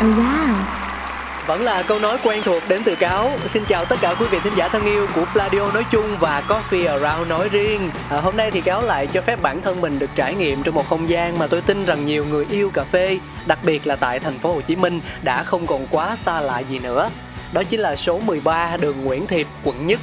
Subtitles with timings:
[0.00, 0.66] Oh, around
[1.46, 3.32] Vẫn là câu nói quen thuộc đến từ Cáo.
[3.46, 6.42] Xin chào tất cả quý vị thính giả thân yêu của Pladio nói chung và
[6.48, 7.90] Coffee Around nói riêng.
[8.10, 10.74] À, Hôm nay thì Cáo lại cho phép bản thân mình được trải nghiệm trong
[10.74, 13.96] một không gian mà tôi tin rằng nhiều người yêu cà phê Đặc biệt là
[13.96, 17.10] tại thành phố Hồ Chí Minh đã không còn quá xa lạ gì nữa.
[17.52, 20.00] Đó chính là số 13 đường Nguyễn Thiệp, quận Nhất.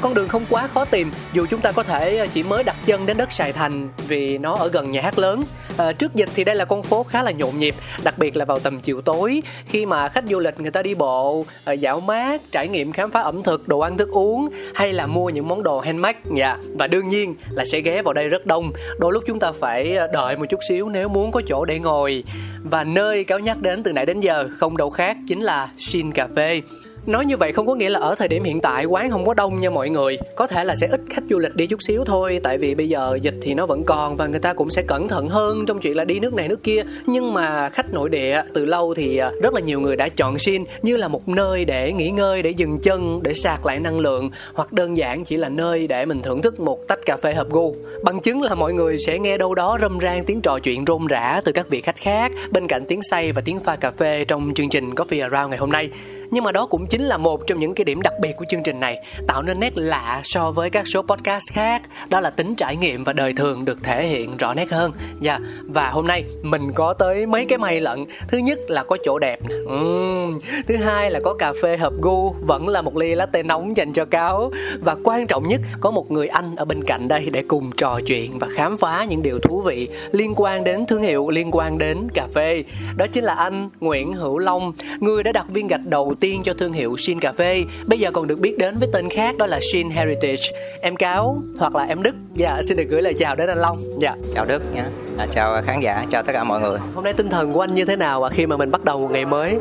[0.00, 2.76] Con đường không quá khó tìm dù chúng ta có thể ờ, chỉ mới đặt
[2.86, 5.44] chân đến đất Sài Thành vì nó ở gần nhà hát lớn.
[5.76, 8.44] À, trước dịch thì đây là con phố khá là nhộn nhịp, đặc biệt là
[8.44, 12.00] vào tầm chiều tối khi mà khách du lịch người ta đi bộ, à, dạo
[12.00, 15.48] mát, trải nghiệm khám phá ẩm thực, đồ ăn thức uống hay là mua những
[15.48, 16.18] món đồ handmade.
[16.36, 18.72] Dạ, và đương nhiên là sẽ ghé vào đây rất đông.
[18.98, 22.24] Đôi lúc chúng ta phải đợi một chút xíu nếu muốn có chỗ để ngồi.
[22.70, 26.12] Và nơi cáo nhắc đến từ nãy đến giờ không đâu khác chính là Shin
[26.12, 26.62] Cà Phê.
[27.08, 29.34] Nói như vậy không có nghĩa là ở thời điểm hiện tại quán không có
[29.34, 30.18] đông nha mọi người.
[30.36, 32.88] Có thể là sẽ ít khách du lịch đi chút xíu thôi Tại vì bây
[32.88, 35.80] giờ dịch thì nó vẫn còn Và người ta cũng sẽ cẩn thận hơn trong
[35.80, 36.82] chuyện là đi nước này nước kia.
[37.06, 40.38] Nhưng mà khách nội địa từ lâu thì à, rất là nhiều người đã chọn
[40.38, 44.00] Shin Như là một nơi để nghỉ ngơi, để dừng chân, để sạc lại năng
[44.00, 47.34] lượng Hoặc đơn giản chỉ là nơi để mình thưởng thức một tách cà phê
[47.34, 47.76] hợp gu.
[48.02, 51.06] Bằng chứng là mọi người sẽ nghe đâu đó râm ran tiếng trò chuyện rôm
[51.06, 54.24] rã từ các vị khách khác Bên cạnh tiếng say và tiếng pha cà phê
[54.24, 55.90] trong chương trình Coffee Around ngày hôm nay
[56.30, 58.62] nhưng mà đó cũng chính là một trong những cái điểm đặc biệt của chương
[58.62, 62.54] trình này, tạo nên nét lạ so với các số podcast khác đó là tính
[62.54, 65.42] trải nghiệm và đời thường được thể hiện rõ nét hơn và yeah.
[65.66, 69.18] và hôm nay mình có tới mấy cái may lận thứ nhất là có chỗ
[69.18, 70.38] đẹp nè uhm.
[70.68, 73.92] thứ hai là có cà phê hợp gu, vẫn là một ly latte nóng dành
[73.92, 74.50] cho cáo
[74.80, 78.00] và quan trọng nhất, có một người anh ở bên cạnh đây để cùng trò
[78.06, 81.78] chuyện và khám phá những điều thú vị liên quan đến thương hiệu, liên quan
[81.78, 82.64] đến cà phê
[82.96, 86.54] đó chính là anh Nguyễn Hữu Long, người đã đặt viên gạch đầu tiên cho
[86.54, 87.64] thương hiệu Shin Cà Phê.
[87.86, 90.42] Bây giờ còn được biết đến với tên khác đó là Shin Heritage.
[90.80, 92.14] Em Cáo hoặc là em Đức.
[92.34, 93.78] Dạ xin được gửi lời chào đến anh Long.
[93.98, 94.16] Dạ.
[94.34, 94.84] Chào Đức nha
[95.18, 96.78] à, Chào khán giả, chào tất cả mọi người.
[96.94, 99.10] Hôm nay tinh thần của anh như thế nào khi mà mình bắt đầu một
[99.10, 99.58] ngày mới?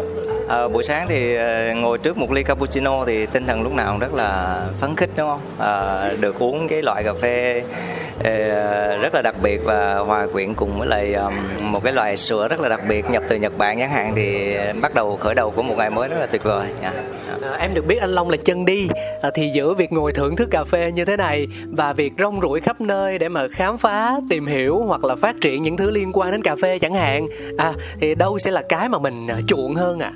[0.48, 1.38] À, buổi sáng thì
[1.74, 5.10] ngồi trước một ly cappuccino thì tinh thần lúc nào cũng rất là phấn khích
[5.18, 5.42] đúng không?
[5.60, 7.64] À, được uống cái loại cà phê
[8.24, 12.18] Ờ, rất là đặc biệt và hòa quyện cùng với lại ờ, một cái loại
[12.18, 15.36] sữa rất là đặc biệt nhập từ Nhật Bản chẳng hạn thì bắt đầu khởi
[15.36, 16.68] đầu của một ngày mới rất là tuyệt vời.
[16.82, 16.94] Yeah.
[17.42, 18.88] À, em được biết anh Long là chân đi
[19.22, 22.42] à, thì giữa việc ngồi thưởng thức cà phê như thế này và việc rong
[22.42, 25.92] ruổi khắp nơi để mà khám phá tìm hiểu hoặc là phát triển những thứ
[25.92, 27.28] liên quan đến cà phê chẳng hạn
[27.58, 30.12] à thì đâu sẽ là cái mà mình chuộng hơn à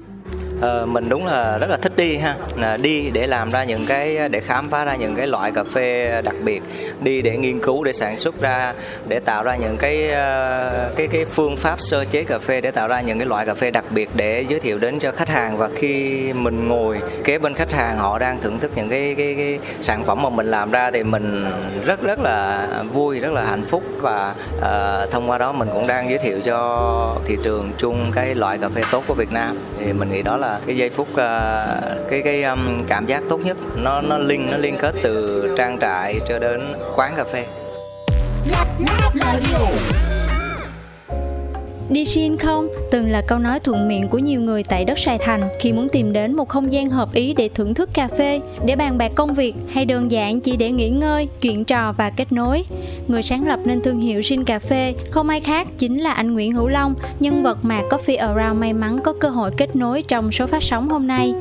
[0.61, 2.35] Ờ, mình đúng là rất là thích đi ha.
[2.61, 5.63] À, đi để làm ra những cái để khám phá ra những cái loại cà
[5.63, 6.63] phê đặc biệt.
[7.01, 8.73] Đi để nghiên cứu để sản xuất ra
[9.07, 12.71] để tạo ra những cái ờ, cái cái phương pháp sơ chế cà phê để
[12.71, 15.29] tạo ra những cái loại cà phê đặc biệt để giới thiệu đến cho khách
[15.29, 15.57] hàng.
[15.57, 19.35] Và khi mình ngồi kế bên khách hàng họ đang thưởng thức những cái cái,
[19.37, 21.45] cái sản phẩm mà mình làm ra thì mình
[21.85, 23.83] rất rất là vui rất là hạnh phúc.
[24.01, 28.35] Và uh, thông qua đó mình cũng đang giới thiệu cho thị trường chung cái
[28.35, 29.57] loại cà phê tốt của Việt Nam.
[29.79, 31.17] Thì mình nghĩ đó là cái giây phút uh,
[32.09, 33.57] cái cái um, cảm giác tốt nhất.
[33.75, 37.45] Nó nó liên nó liên kết từ trang trại cho đến quán cà phê.
[41.91, 45.17] Đi xin không từng là câu nói thuận miệng của nhiều người tại đất Sài
[45.17, 48.41] Thành khi muốn tìm đến một không gian hợp ý để thưởng thức cà phê,
[48.65, 52.09] để bàn bạc công việc hay đơn giản chỉ để nghỉ ngơi, chuyện trò và
[52.09, 52.63] kết nối.
[53.07, 56.33] Người sáng lập nên thương hiệu xin Cà Phê không ai khác chính là anh
[56.33, 60.01] Nguyễn Hữu Long, nhân vật mà Coffee Around may mắn có cơ hội kết nối
[60.01, 61.33] trong số phát sóng hôm nay.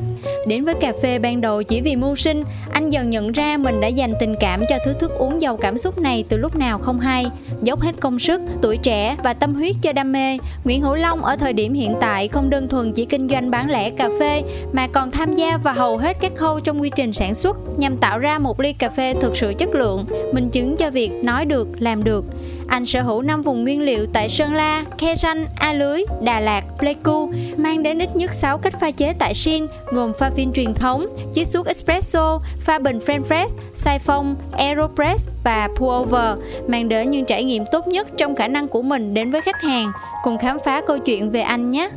[0.47, 3.81] Đến với cà phê ban đầu chỉ vì mưu sinh, anh dần nhận ra mình
[3.81, 6.77] đã dành tình cảm cho thứ thức uống giàu cảm xúc này từ lúc nào
[6.77, 7.25] không hay,
[7.63, 10.37] dốc hết công sức, tuổi trẻ và tâm huyết cho đam mê.
[10.63, 13.69] Nguyễn Hữu Long ở thời điểm hiện tại không đơn thuần chỉ kinh doanh bán
[13.69, 17.13] lẻ cà phê mà còn tham gia vào hầu hết các khâu trong quy trình
[17.13, 20.77] sản xuất nhằm tạo ra một ly cà phê thực sự chất lượng, minh chứng
[20.77, 22.25] cho việc nói được, làm được.
[22.67, 26.39] Anh sở hữu 5 vùng nguyên liệu tại Sơn La, Khe Sanh, A Lưới, Đà
[26.39, 30.53] Lạt, Pleiku, mang đến ít nhất 6 cách pha chế tại Shin, gồm pha phin
[30.53, 36.37] truyền thống, chiết xuất espresso, pha bình French press, siphon, aeropress và pour over,
[36.67, 39.61] mang đến những trải nghiệm tốt nhất trong khả năng của mình đến với khách
[39.61, 39.91] hàng.
[40.23, 41.89] Cùng khám phá câu chuyện về anh nhé!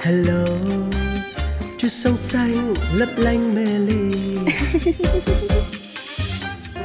[0.00, 0.44] Hello,
[1.78, 4.12] chút sông xanh lấp lánh mê ly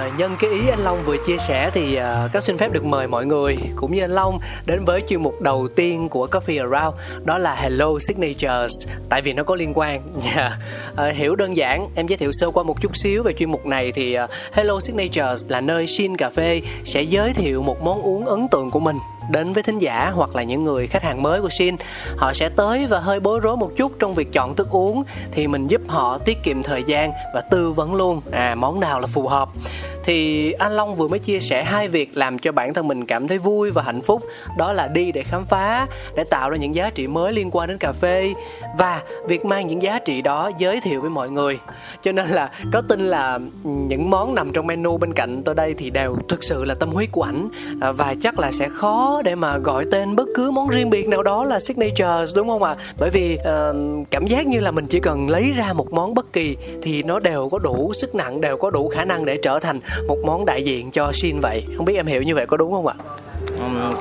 [0.00, 2.72] À, nhân cái ý anh Long vừa chia sẻ thì ờ, à, các xin phép
[2.72, 6.26] được mời mọi người cũng như anh Long đến với chuyên mục đầu tiên của
[6.26, 10.00] Coffee Around đó là Hello Signatures tại vì nó có liên quan.
[10.24, 10.36] Yeah.
[10.40, 10.58] À, dạ.
[10.96, 13.66] ờ, hiểu đơn giản em giới thiệu sơ qua một chút xíu về chuyên mục
[13.66, 18.02] này thì à, Hello Signatures là nơi Shin Cà phê sẽ giới thiệu một món
[18.02, 18.96] uống ấn tượng của mình
[19.30, 21.76] đến với thính giả hoặc là những người khách hàng mới của Shin.
[22.16, 25.46] Họ sẽ tới và hơi bối rối một chút trong việc chọn thức uống, thì
[25.46, 28.20] mình giúp họ tiết kiệm thời gian và tư vấn luôn.
[28.32, 29.48] À món nào là phù hợp?
[30.10, 33.28] Thì anh Long vừa mới chia sẻ hai việc làm cho bản thân mình cảm
[33.28, 34.22] thấy vui và hạnh phúc.
[34.58, 35.86] Đó là đi để khám phá
[36.16, 38.32] để tạo ra những giá trị mới liên quan đến cà phê
[38.78, 41.58] và việc mang những giá trị đó giới thiệu với mọi người.
[42.02, 43.34] Cho nên là có tin là
[43.64, 46.74] ừ, những món nằm trong menu bên cạnh tôi đây thì đều thực sự là
[46.74, 47.48] tâm huyết của ảnh.
[47.80, 51.08] À, và chắc là sẽ khó để mà gọi tên bất cứ món riêng biệt
[51.08, 52.76] nào đó là signature đúng không ạ?
[52.78, 52.92] À?
[52.98, 53.76] bởi vì uh,
[54.10, 57.18] cảm giác như là mình chỉ cần lấy ra một món bất kỳ thì nó
[57.18, 60.44] đều có đủ sức nặng đều có đủ khả năng để trở thành một món
[60.44, 61.64] đại diện cho Shin vậy?
[61.76, 62.94] Không biết em hiểu như vậy có đúng không ạ?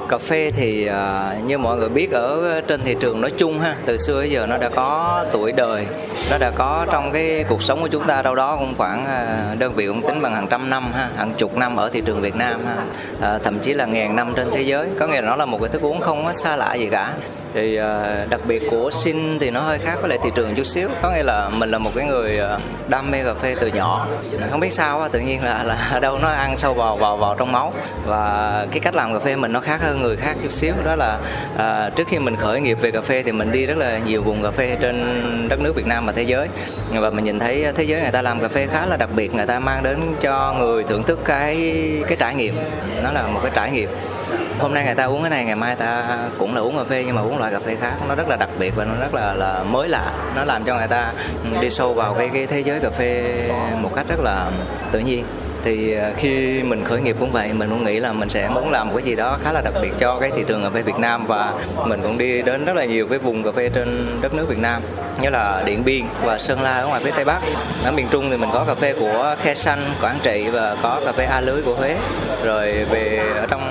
[0.10, 3.76] Cà phê thì uh, như mọi người biết ở trên thị trường nói chung ha
[3.86, 5.86] từ xưa đến giờ nó đã có tuổi đời
[6.32, 9.60] nó đã có trong cái cuộc sống của chúng ta đâu đó cũng khoảng uh,
[9.60, 12.22] đơn vị cũng tính bằng hàng trăm năm ha hàng chục năm ở thị trường
[12.22, 13.36] Việt Nam ha.
[13.36, 15.58] Uh, thậm chí là ngàn năm trên thế giới có nghĩa là nó là một
[15.62, 17.14] cái thức uống không có xa lạ gì cả
[17.54, 20.64] thì uh, đặc biệt của Sin thì nó hơi khác với lại thị trường chút
[20.64, 20.90] xíu.
[21.02, 22.58] Có nghĩa là mình là một cái người à,
[22.88, 24.08] đam mê cà phê từ nhỏ.
[24.52, 27.52] Không biết sao tự nhiên là là đâu nó ăn sâu vào vào vào trong
[27.52, 27.74] máu.
[28.06, 30.74] Và cái cách làm cà phê mình nó khác hơn người khác chút xíu.
[30.86, 31.20] Đó là
[31.56, 34.22] uh, trước khi mình khởi nghiệp về cà phê thì mình đi rất là nhiều
[34.22, 36.48] vùng cà phê trên đất nước Việt Nam và thế giới.
[36.90, 39.36] Và mình nhìn thấy thế giới người ta làm cà phê khá là đặc biệt.
[39.36, 41.74] Người ta mang đến cho người thưởng thức cái
[42.08, 42.56] cái trải nghiệm.
[43.04, 43.90] Nó là một cái trải nghiệm.
[44.60, 47.04] Hôm nay người ta uống cái này ngày mai ta cũng là uống cà phê
[47.06, 47.94] nhưng mà uống loại cà phê khác.
[48.10, 50.12] Nó rất là đặc biệt và nó rất là là mới lạ.
[50.36, 51.14] Nó làm cho người ta
[51.62, 53.24] đi sâu vào cái cái thế giới cà phê
[53.82, 54.52] một cách rất là
[54.92, 55.26] tự nhiên.
[55.64, 58.72] Thì à, khi mình khởi nghiệp cũng vậy mình cũng nghĩ là mình sẽ muốn
[58.72, 60.82] làm một cái gì đó khá là đặc biệt cho cái thị trường cà phê
[60.82, 61.54] Việt Nam và
[61.86, 64.60] mình cũng đi đến rất là nhiều cái vùng cà phê trên đất nước Việt
[64.60, 64.82] Nam
[65.22, 67.42] như là Điện Biên và Sơn La ở ngoài phía Tây Bắc.
[67.86, 71.02] Ở miền Trung thì mình có cà phê của Khe Sanh, Quảng Trị và có
[71.06, 71.96] cà phê A Lưới của Huế.
[72.44, 73.62] Rồi về ở trong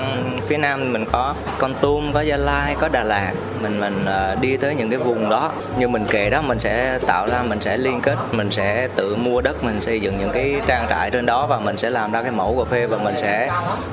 [0.48, 3.32] phía Nam mình có Con Tum, có Gia Lai, có Đà Lạt.
[3.62, 5.52] Mình mình ờ, đi tới những cái vùng đó.
[5.78, 9.16] Như mình kể đó mình sẽ tạo ra mình sẽ liên kết mình sẽ tự
[9.16, 12.12] mua đất mình xây dựng những cái trang trại trên đó và mình sẽ làm
[12.12, 13.50] ra cái mẫu cà phê và mình sẽ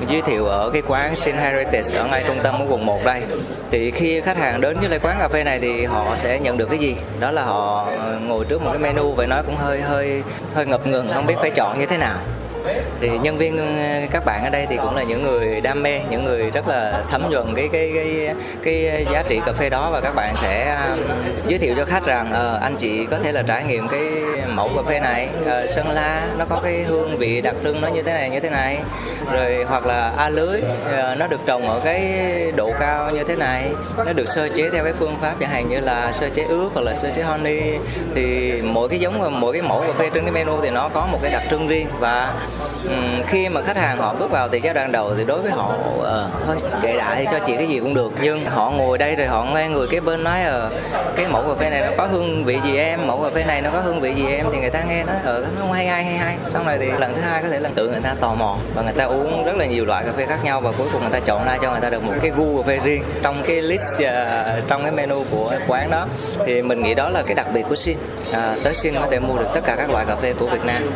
[0.08, 3.22] giới thiệu ở cái quán Sin Heritage ở ngay trung tâm của quận 1 đây.
[3.70, 6.56] Thì khi khách hàng đến với lại quán cà phê này thì họ sẽ nhận
[6.56, 6.96] được cái gì?
[7.20, 10.22] Đó là họ ờ, ngồi trước một cái menu vậy nói cũng hơi hơi
[10.54, 12.16] hơi ngập ngừng không biết phải chọn như thế nào
[13.00, 16.00] thì nhân viên ờ, các bạn ở đây thì cũng là những người đam mê
[16.10, 19.90] những người rất là thấm nhuần cái cái cái cái giá trị cà phê đó.
[19.92, 20.78] Và các bạn sẽ
[21.46, 24.00] giới thiệu cho khách rằng uh, anh chị có thể là trải nghiệm cái
[24.54, 25.28] mẫu cà phê này.
[25.42, 28.40] Uh, sơn la nó có cái hương vị đặc trưng nó như thế này như
[28.40, 28.78] thế này.
[29.32, 32.02] Rồi hoặc là a lưới uh, nó được trồng ở cái
[32.56, 33.70] độ cao như thế này.
[33.96, 36.74] Nó được sơ chế theo cái phương pháp chẳng hạn như là sơ chế ướp
[36.74, 37.60] hoặc là sơ chế honey.
[38.14, 41.06] Thì mỗi cái giống mỗi cái mẫu cà phê trên cái menu thì nó có
[41.06, 41.88] một cái đặc trưng riêng.
[41.98, 42.34] Và
[42.88, 45.52] um, khi mà khách hàng họ bước vào thì giai đoạn đầu thì đối với
[45.52, 46.06] họ uh,
[46.46, 48.12] thôi kệ đại thì cho chị cái gì cũng được.
[48.22, 50.70] Nhưng họ ngồi đây rồi họ nghe người kế bên nói ờ
[51.16, 53.06] cái mẫu cà phê này nó có hương vị gì em?
[53.06, 55.04] Mẫu cà phê này nó có hương vị gì em em thì người ta nghe
[55.04, 57.48] nó ở nó không hay hay hay hay xong rồi thì lần thứ hai có
[57.48, 60.04] thể lần tự người ta tò mò và người ta uống rất là nhiều loại
[60.04, 62.04] cà phê khác nhau và cuối cùng người ta chọn ra cho người ta được
[62.04, 63.02] một cái gu cà phê riêng.
[63.22, 64.08] Trong cái list uh,
[64.68, 66.06] trong cái menu của quán đó
[66.46, 67.98] thì mình nghĩ đó là cái đặc biệt của Sin
[68.32, 70.64] à, tới Sin có thể mua được tất cả các loại cà phê của Việt
[70.64, 70.90] Nam.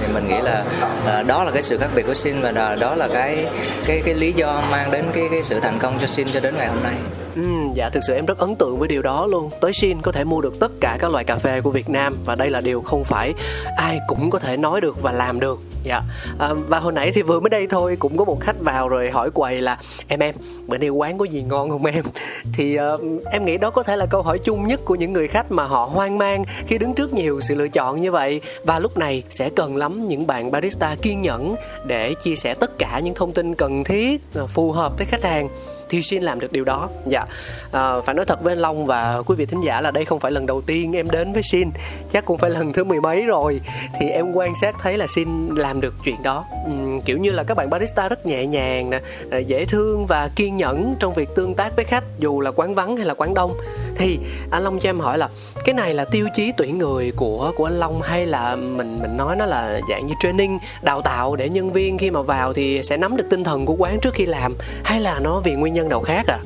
[0.00, 0.64] Thì mình nghĩ là
[1.06, 3.46] à, đó là cái sự khác biệt của Sin và đó, đó là cái
[3.86, 6.54] cái cái lý do mang đến cái cái sự thành công cho Sin cho đến
[6.58, 6.94] ngày hôm nay.
[7.34, 7.42] Ừ,
[7.74, 9.50] dạ thực sự em rất ấn tượng với điều đó luôn.
[9.60, 12.16] Tới Shin có thể mua được tất cả các loại cà phê của Việt Nam
[12.24, 13.34] và đây là điều không phải
[13.76, 15.60] ai cũng có thể nói được và làm được.
[15.84, 16.02] Dạ.
[16.38, 19.10] À, và hồi nãy thì vừa mới đây thôi cũng có một khách vào rồi
[19.10, 20.34] hỏi quầy là em em
[20.66, 22.04] bữa nay quán có gì ngon không em?
[22.52, 23.00] Thì uh,
[23.30, 25.64] em nghĩ đó có thể là câu hỏi chung nhất của những người khách mà
[25.64, 29.22] họ hoang mang khi đứng trước nhiều sự lựa chọn như vậy và lúc này
[29.30, 31.54] sẽ cần lắm những bạn barista kiên nhẫn
[31.86, 35.24] để chia sẻ tất cả những thông tin cần thiết ờ, phù hợp với khách
[35.24, 35.48] hàng
[35.94, 36.88] thì xin làm được điều đó.
[37.06, 37.24] Dạ.
[37.72, 40.20] À, phải nói thật với anh long và quý vị thính giả là đây không
[40.20, 41.70] phải lần đầu tiên em đến với xin.
[42.12, 43.60] Chắc cũng phải lần thứ mười mấy rồi.
[44.00, 46.44] Thì em quan sát thấy là xin làm được chuyện đó.
[46.70, 50.28] Uhm, kiểu như là các bạn barista rất nhẹ nhàng nè à, dễ thương và
[50.36, 53.34] kiên nhẫn trong việc tương tác với khách dù là quán vắng hay là quán
[53.34, 53.58] đông.
[53.96, 54.18] Thì
[54.50, 55.28] anh long cho em hỏi là
[55.64, 59.16] cái này là tiêu chí tuyển người của của anh long hay là mình mình
[59.16, 62.82] nói nó là dạng như training đào tạo để nhân viên khi mà vào thì
[62.82, 64.54] sẽ nắm được tinh thần của quán trước khi làm?
[64.84, 66.38] Hay là nó vì nguyên nhân nào khác à?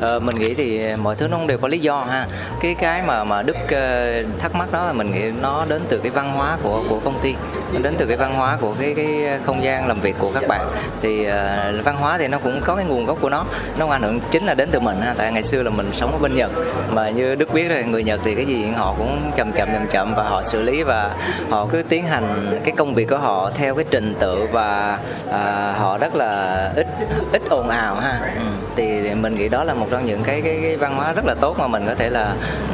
[0.00, 2.26] Ờ, mình nghĩ thì mọi thứ nó đều có lý do ha.
[2.60, 5.98] Cái cái mà mà đức uh, thắc mắc đó là mình nghĩ nó đến từ
[5.98, 7.34] cái văn hóa của của công ty
[7.72, 10.48] nó đến từ cái văn hóa của cái cái không gian làm việc của các
[10.48, 10.60] bạn.
[11.00, 13.44] Thì uh, văn hóa thì nó cũng có cái nguồn gốc của nó
[13.78, 15.14] nó ảnh hưởng chính là đến từ mình ha.
[15.16, 16.50] Tại ngày xưa là mình sống ở bên nhật
[16.90, 19.86] mà như đức biết rồi người nhật thì cái gì họ cũng chậm chậm chậm
[19.90, 21.10] chậm và họ xử lý và
[21.50, 25.78] họ cứ tiến hành cái công việc của họ theo cái trình tự và uh,
[25.78, 26.86] họ rất là ít
[27.32, 28.20] ít ồn ào ha.
[28.36, 28.42] Ừ.
[28.76, 31.34] thì mình nghĩ đó là một trong những cái, cái cái văn hóa rất là
[31.34, 32.32] tốt mà mình có thể là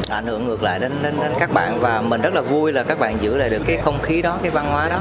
[0.09, 1.81] ảnh hưởng ngược lại đến, đến đến các bạn.
[1.81, 4.39] Và mình rất là vui là các bạn giữ lại được cái không khí đó
[4.43, 5.01] cái văn hóa đó.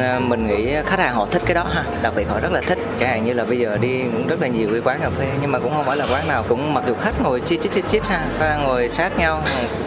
[0.00, 1.84] À, mình nghĩ khách hàng họ thích cái đó ha.
[2.02, 2.78] Đặc biệt họ rất là thích.
[3.00, 5.26] Chẳng hạn như là bây giờ đi cũng rất là nhiều cái quán cà phê
[5.40, 6.44] nhưng mà cũng không phải là quán nào.
[6.48, 8.58] Cũng mặc dù khách ngồi chít chít chít chít ha.
[8.64, 9.42] Ngồi sát nhau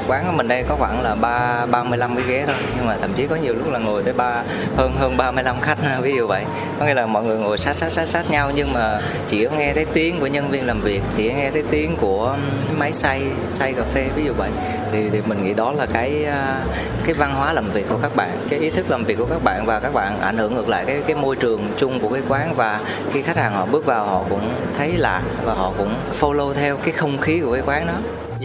[0.07, 2.55] quán của mình đây có khoảng là ba ba mươi lăm cái ghế thôi.
[2.77, 4.43] Nhưng mà thậm chí có nhiều lúc là ngồi tới ba,
[4.77, 6.45] hơn hơn 35 khách, ví dụ vậy.
[6.79, 9.55] Có nghĩa là mọi người ngồi sát sát sát sát nhau, nhưng mà chỉ có
[9.55, 12.91] nghe thấy tiếng của nhân viên làm việc, chỉ nghe thấy tiếng của um, máy
[12.91, 14.49] xay xay cà phê, ví dụ vậy.
[14.91, 16.61] Thì thì mình nghĩ đó là cái à,
[17.05, 19.43] cái văn hóa làm việc của các bạn, cái ý thức làm việc của các
[19.43, 22.21] bạn, và các bạn ảnh hưởng ngược lại cái cái môi trường chung của cái
[22.29, 22.53] quán.
[22.55, 22.79] Và
[23.11, 26.77] khi khách hàng họ bước vào, họ cũng thấy lạ, và họ cũng follow theo
[26.77, 27.93] cái không khí của cái quán đó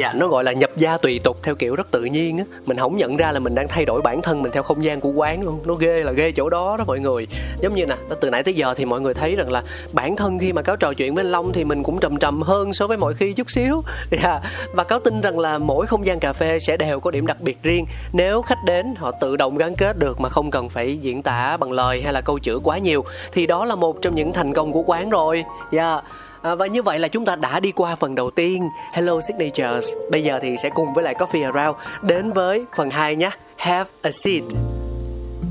[0.00, 0.12] dạ.
[0.12, 2.45] Nó gọi là nhập gia tùy tục theo kiểu rất tự nhiên á.
[2.66, 5.00] Mình không nhận ra là mình đang thay đổi bản thân mình theo không gian
[5.00, 5.61] của quán luôn.
[5.64, 7.26] Nó ghê là ghê chỗ đó đó mọi người.
[7.61, 10.38] Giống như nè từ nãy tới giờ thì mọi người thấy rằng là bản thân
[10.38, 12.87] khi mà cáo trò chuyện với anh long thì mình cũng trầm trầm hơn so
[12.87, 13.83] với mọi khi chút xíu.
[14.11, 14.21] Yeah.
[14.30, 14.40] Dạ.
[14.73, 17.40] và cáo tin rằng là mỗi không gian cà phê sẽ đều có điểm đặc
[17.40, 17.87] biệt riêng.
[18.12, 21.57] Nếu khách đến, họ tự động gắn kết được mà không cần phải diễn tả
[21.57, 24.52] bằng lời hay là câu chữ quá nhiều, thì đó là một trong những thành
[24.52, 25.45] công của quán rồi.
[25.73, 25.92] Dạ.
[25.92, 26.04] yeah
[26.42, 29.88] À, và như vậy là chúng ta đã đi qua phần đầu tiên Hello Signatures.
[30.11, 33.30] Bây giờ thì sẽ cùng với lại Coffee Around đến với phần 2 nhé.
[33.56, 34.42] Have a seat.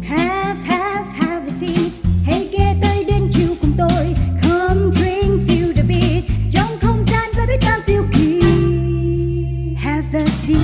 [0.09, 1.91] Have, have, have a seat.
[2.25, 4.15] Hãy ghé tới đến chiều cùng tôi.
[4.43, 6.23] Come drink, feel the beat.
[6.53, 8.41] Trong không gian với biết bao diệu kỳ.
[9.77, 10.59] Have a seat.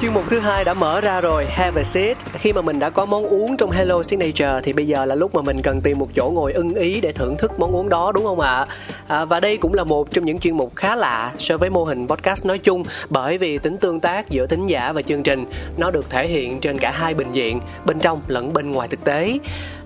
[0.00, 2.16] Chuyên mục thứ hai đã mở ra rồi, Have a seat.
[2.40, 5.34] Khi mà mình đã có món uống trong Hello Signature thì bây giờ là lúc
[5.34, 8.12] mà mình cần tìm một chỗ ngồi ưng ý để thưởng thức món uống đó
[8.14, 8.66] đúng không ạ?
[9.08, 11.84] À, và đây cũng là một trong những chuyên mục khá lạ so với mô
[11.84, 15.44] hình podcast nói chung bởi vì tính tương tác giữa thính giả và chương trình
[15.76, 19.04] nó được thể hiện trên cả hai bình diện, bên trong lẫn bên ngoài thực
[19.04, 19.38] tế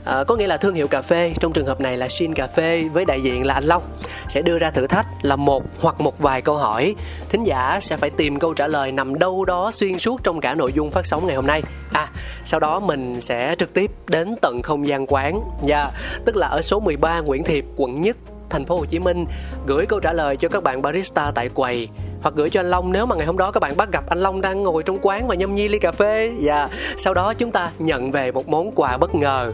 [0.04, 1.34] à, có nghĩa là thương hiệu cà phê.
[1.40, 3.82] Trong trường hợp này là Shin Cà phê với đại diện là anh Long.
[4.28, 6.94] Sẽ đưa ra thử thách là một hoặc một vài câu hỏi.
[7.28, 10.54] Thính giả sẽ phải tìm câu trả lời nằm đâu đó xuyên suốt trong cả
[10.54, 11.62] nội dung phát sóng ngày hôm nay.
[11.92, 12.08] À
[12.44, 15.40] sau đó mình sẽ trực tiếp đến tận không gian quán.
[15.62, 15.92] Và yeah,
[16.24, 18.16] tức là ở số 13 Nguyễn Thiệp quận Nhất
[18.50, 19.26] thành phố Hồ Chí Minh.
[19.66, 21.88] Gửi câu trả lời cho các bạn barista tại quầy.
[22.22, 24.18] Hoặc gửi cho anh Long nếu mà ngày hôm đó các bạn bắt gặp anh
[24.18, 26.30] Long đang ngồi trong quán và nhâm nhi ly cà phê.
[26.40, 26.70] Và yeah.
[26.96, 29.52] sau đó chúng ta nhận về một món quà bất ngờ.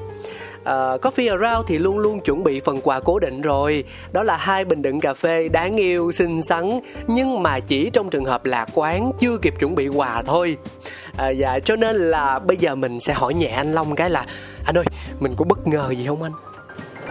[0.64, 3.84] Ờ, uh, Coffee Around thì luôn luôn chuẩn bị phần quà cố định rồi.
[4.12, 8.10] Đó là hai bình đựng cà phê đáng yêu xinh xắn nhưng mà chỉ trong
[8.10, 10.56] trường hợp là quán chưa kịp chuẩn bị quà thôi.
[11.16, 14.24] À, dạ cho nên là bây giờ mình sẽ hỏi nhẹ anh Long cái là
[14.64, 14.84] anh ơi
[15.20, 16.32] mình có bất ngờ gì không anh?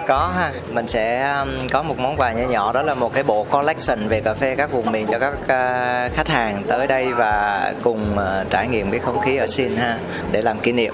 [0.08, 3.24] Có ha mình sẽ um, có một món quà nhỏ nhỏ đó là một cái
[3.24, 7.14] bộ collection về cà phê các vùng miền cho các uh, khách hàng tới đây
[7.14, 9.98] và cùng uh, trải nghiệm cái không khí ở Sin ha
[10.32, 10.94] để làm kỷ niệm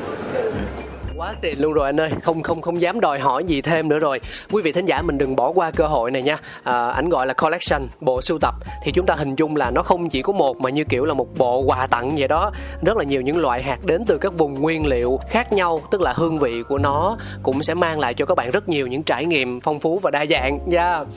[1.18, 2.10] quá xịn luôn rồi anh ơi.
[2.24, 4.20] Không không không dám đòi hỏi gì thêm nữa rồi.
[4.52, 6.38] Quý vị thính giả mình đừng bỏ qua cơ hội này nha.
[6.64, 8.56] À, ảnh gọi là collection bộ sưu tập.
[8.84, 11.14] Thì chúng ta hình dung là nó không chỉ có một mà như kiểu là
[11.14, 12.52] một bộ quà tặng vậy đó.
[12.86, 16.02] Rất là nhiều những loại hạt đến từ các vùng nguyên liệu khác nhau tức
[16.02, 19.04] là hương vị của nó cũng sẽ mang lại cho các bạn rất nhiều những
[19.04, 20.94] trải nghiệm phong phú và đa dạng nha.
[20.94, 21.08] yeah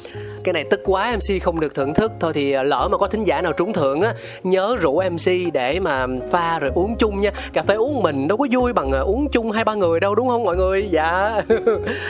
[0.48, 2.12] cái này tức quá mc không được thưởng thức.
[2.20, 5.52] Thôi thì à, lỡ mà có thính giả nào trúng thưởng á nhớ rủ mc
[5.52, 7.30] để mà pha rồi uống chung nha.
[7.52, 10.14] Cà phê uống mình đâu có vui bằng à, uống chung hai ba người đâu
[10.14, 10.88] đúng không mọi người?
[10.90, 11.42] Dạ.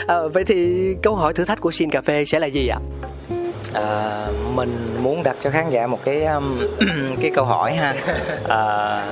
[0.07, 2.79] À, vậy thì câu hỏi thử thách của xin cà phê sẽ là gì ạ?
[3.73, 6.59] À, mình muốn đặt cho khán giả một cái um,
[7.21, 7.95] cái câu hỏi ha.
[8.47, 9.05] À,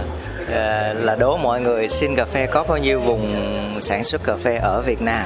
[0.52, 3.36] à, là đố mọi người xin cà phê có bao nhiêu vùng
[3.82, 5.26] sản xuất cà phê ở Việt Nam?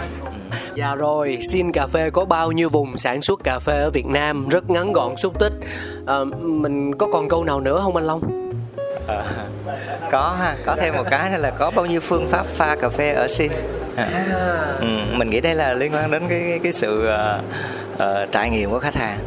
[0.76, 4.06] Dạ rồi, xin cà phê có bao nhiêu vùng sản xuất cà phê ở Việt
[4.06, 5.54] Nam rất ngắn gọn xúc tích.
[6.08, 8.22] À, mình có còn câu nào nữa không anh Long?
[9.08, 9.24] À,
[10.12, 12.90] có ha, có thêm một cái nữa là có bao nhiêu phương pháp pha cà
[12.90, 13.52] phê ở Sin.
[13.96, 14.08] À.
[14.80, 17.44] Ừ, mình nghĩ đây là liên quan đến cái cái, cái sự uh,
[17.94, 19.20] uh, trải nghiệm của khách hàng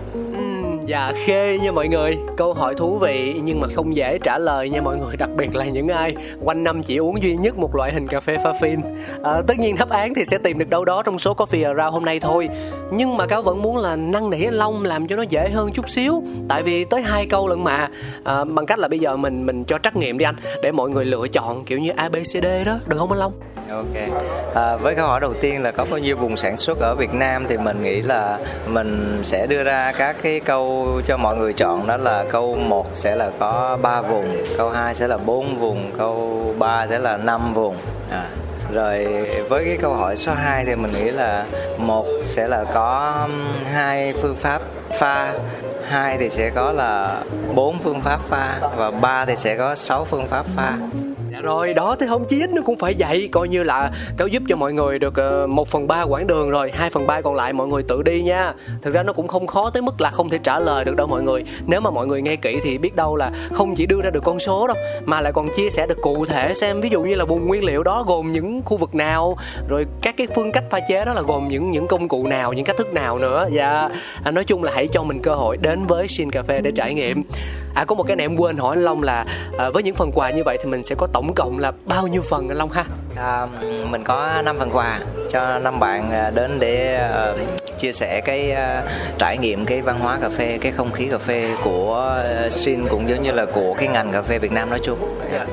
[0.87, 2.17] Dạ khê nha mọi người.
[2.37, 5.57] Câu hỏi thú vị nhưng mà không dễ trả lời nha mọi người Đặc biệt
[5.57, 8.53] là những ai quanh năm chỉ uống duy nhất một loại hình cà phê pha
[8.61, 8.81] phin.
[9.23, 11.93] À, Tất nhiên đáp án thì sẽ tìm được đâu đó trong số Coffee Around
[11.95, 12.49] hôm nay thôi.
[12.93, 15.73] Nhưng mà Cáo vẫn muốn là năn nỉ anh Long làm cho nó dễ hơn
[15.73, 16.23] chút xíu.
[16.49, 17.89] Tại vì tới hai câu lận mà.
[18.25, 20.91] À, Bằng cách là bây giờ mình mình cho trắc nghiệm đi anh Để mọi
[20.91, 22.79] người lựa chọn kiểu như ABCD đó.
[22.87, 23.33] Được không anh Long?
[23.71, 24.19] Ok.
[24.55, 27.15] À, với câu hỏi đầu tiên là có bao nhiêu vùng sản xuất ở Việt
[27.15, 30.74] Nam thì mình nghĩ là mình sẽ đưa ra các cái câu
[31.07, 34.27] cho mọi người chọn đó là câu 1 sẽ là có 3 vùng,
[34.59, 37.77] câu 2 sẽ là 4 vùng, câu 3 sẽ là 5 vùng.
[38.11, 38.27] À,
[38.73, 39.07] rồi
[39.49, 41.45] với cái câu hỏi số 2 thì mình nghĩ là
[41.79, 43.15] một sẽ là có
[43.73, 44.63] hai phương pháp
[44.99, 45.33] pha
[45.89, 47.23] hai thì sẽ có là
[47.55, 50.73] bốn phương pháp pha và ba thì sẽ có 6 phương pháp pha
[51.35, 54.43] dạ rồi đó thế không chí nó cũng phải vậy coi như là cáo giúp
[54.49, 57.35] cho mọi người được ờ, một phần ba quãng đường rồi hai phần ba còn
[57.35, 58.53] lại mọi người tự đi nha.
[58.83, 61.07] Thực ra nó cũng không khó tới mức là không thể trả lời được đâu
[61.07, 61.45] mọi người.
[61.67, 64.25] Nếu mà mọi người nghe kỹ thì biết đâu là không chỉ đưa ra được
[64.25, 67.15] con số đâu mà lại còn chia sẻ được cụ thể xem ví dụ như
[67.15, 69.37] là vùng nguyên liệu đó gồm những khu vực nào
[69.69, 72.53] rồi các cái phương cách pha chế đó là gồm những những công cụ nào
[72.53, 73.49] những cách thức nào nữa.
[73.51, 73.89] Dạ
[74.25, 76.71] à, nói chung là hãy cho mình cơ hội đến với Shin Cà Phê để
[76.75, 77.23] trải nghiệm
[77.75, 79.27] à có một cái này em quên hỏi anh Long là
[79.59, 82.07] à, với những phần quà như vậy thì mình sẽ có tổng cộng là bao
[82.07, 82.85] nhiêu phần anh Long ha
[83.17, 83.47] à,
[83.91, 85.01] mình có 5 phần quà
[85.31, 88.85] cho năm bạn à, đến để uh, chia sẻ cái uh,
[89.19, 92.89] trải nghiệm cái văn hóa cà phê cái không khí cà phê của uh, Sin
[92.89, 94.99] cũng giống như là của cái ngành cà phê Việt Nam nói chung
[95.33, 95.49] yeah.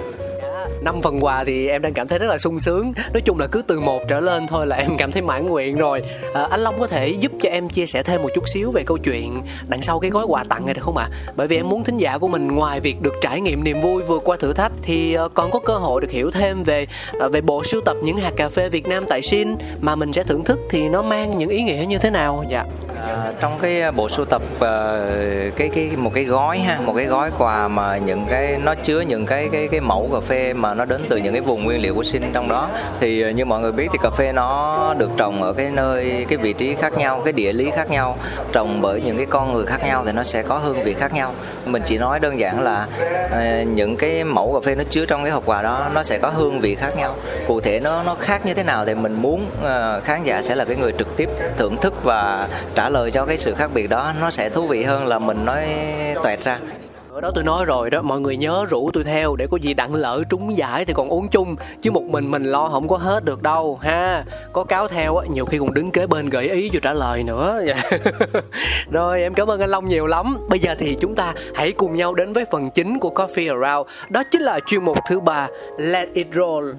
[0.82, 2.94] Năm phần quà thì em đang cảm thấy rất là sung sướng.
[3.14, 5.78] Nói chung là cứ từ một trở lên thôi là em cảm thấy mãn nguyện
[5.78, 6.02] rồi.
[6.34, 8.84] À, anh long có thể giúp cho em chia sẻ thêm một chút xíu về
[8.84, 11.10] câu chuyện đằng sau cái gói quà tặng này được không ạ?
[11.12, 11.34] À?
[11.36, 14.04] bởi vì em muốn thính giả của mình ngoài việc được trải nghiệm niềm vui
[14.04, 16.88] vượt qua thử thách thì ờ, còn có cơ hội được hiểu thêm về
[17.20, 20.14] ờ, về bộ sưu tập những hạt cà phê Việt Nam tại Sin mà mình
[20.14, 22.46] sẽ thưởng thức thì nó mang những ý nghĩa như thế nào?
[22.50, 22.66] Dạ.
[23.08, 24.62] À, trong cái ờ, bộ sưu tập uh,
[25.56, 29.02] cái cái một cái gói ha một cái gói quà mà những cái nó chứa
[29.02, 31.82] những cái cái cái mẫu cà phê mà nó đến từ những cái vùng nguyên
[31.82, 35.10] liệu của sinh trong đó thì như mọi người biết thì cà phê nó được
[35.18, 38.18] trồng ở cái nơi cái vị trí khác nhau cái địa lý khác nhau
[38.52, 41.14] trồng bởi những cái con người khác nhau thì nó sẽ có hương vị khác
[41.14, 41.34] nhau.
[41.66, 42.88] Mình chỉ nói đơn giản là
[43.26, 46.18] uh, những cái mẫu cà phê nó chứa trong cái hộp quà đó nó sẽ
[46.18, 47.16] có hương vị khác nhau.
[47.48, 50.56] Cụ thể nó nó khác như thế nào thì mình muốn uh, khán giả sẽ
[50.56, 53.90] là cái người trực tiếp thưởng thức và trả lời cho cái sự khác biệt
[53.90, 55.66] đó, nó sẽ thú vị hơn là mình nói
[56.24, 56.60] toẹt ra.
[57.14, 59.74] Ở đó tôi nói rồi đó, mọi người nhớ rủ tôi theo để có gì
[59.74, 62.98] đặng lỡ trúng giải thì còn uống chung, chứ một mình mình lo không có
[62.98, 64.24] hết được đâu, ha.
[64.54, 67.24] Có cáo theo á, nhiều khi còn đứng kế bên gợi ý cho trả lời
[67.24, 67.62] nữa.
[67.68, 67.82] Dạ.
[68.92, 70.38] Rồi, em cảm ơn anh long nhiều lắm.
[70.50, 73.90] Bây giờ thì chúng ta hãy cùng nhau đến với phần chính của coffee around.
[74.10, 76.72] Đó chính là chuyên mục thứ ba, let it roll.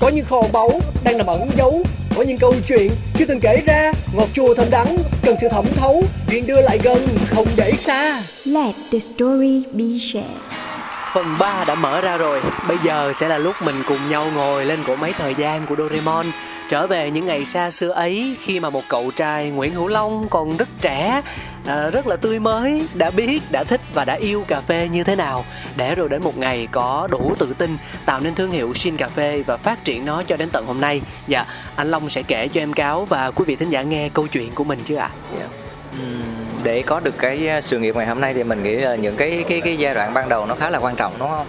[0.00, 0.70] Có những kho báu
[1.04, 1.82] đang nằm ẩn giấu
[2.16, 5.64] có những câu chuyện chưa từng kể ra ngọt chua thơm đắng cần sự thẩm
[5.76, 8.22] thấu chuyện đưa lại gần không để xa.
[8.44, 10.40] Let the story be shared.
[11.14, 12.40] Phần 3 đã mở ra rồi.
[12.68, 15.76] Bây giờ sẽ là lúc mình cùng nhau ngồi lên cỗ máy thời gian của
[15.76, 16.32] Doraemon
[16.70, 20.28] Trở về những ngày xa xưa ấy Khi mà một cậu trai Nguyễn Hữu Long
[20.28, 21.22] còn rất trẻ
[21.66, 25.04] à, Rất là tươi mới Đã biết, đã thích và đã yêu cà phê như
[25.04, 25.44] thế nào
[25.76, 29.08] Để rồi đến một ngày có đủ tự tin Tạo nên thương hiệu Shin Cà
[29.08, 32.48] Phê Và phát triển nó cho đến tận hôm nay Dạ, anh Long sẽ kể
[32.48, 35.10] cho em Cáo Và quý vị thính giả nghe câu chuyện của mình chứ ạ
[35.12, 35.38] à?
[35.38, 35.50] yeah.
[36.02, 36.29] uhm
[36.62, 39.16] để có được cái à, sự nghiệp ngày hôm nay thì mình nghĩ là những
[39.16, 41.46] cái cái cái giai đoạn ban đầu nó khá là quan trọng đúng không?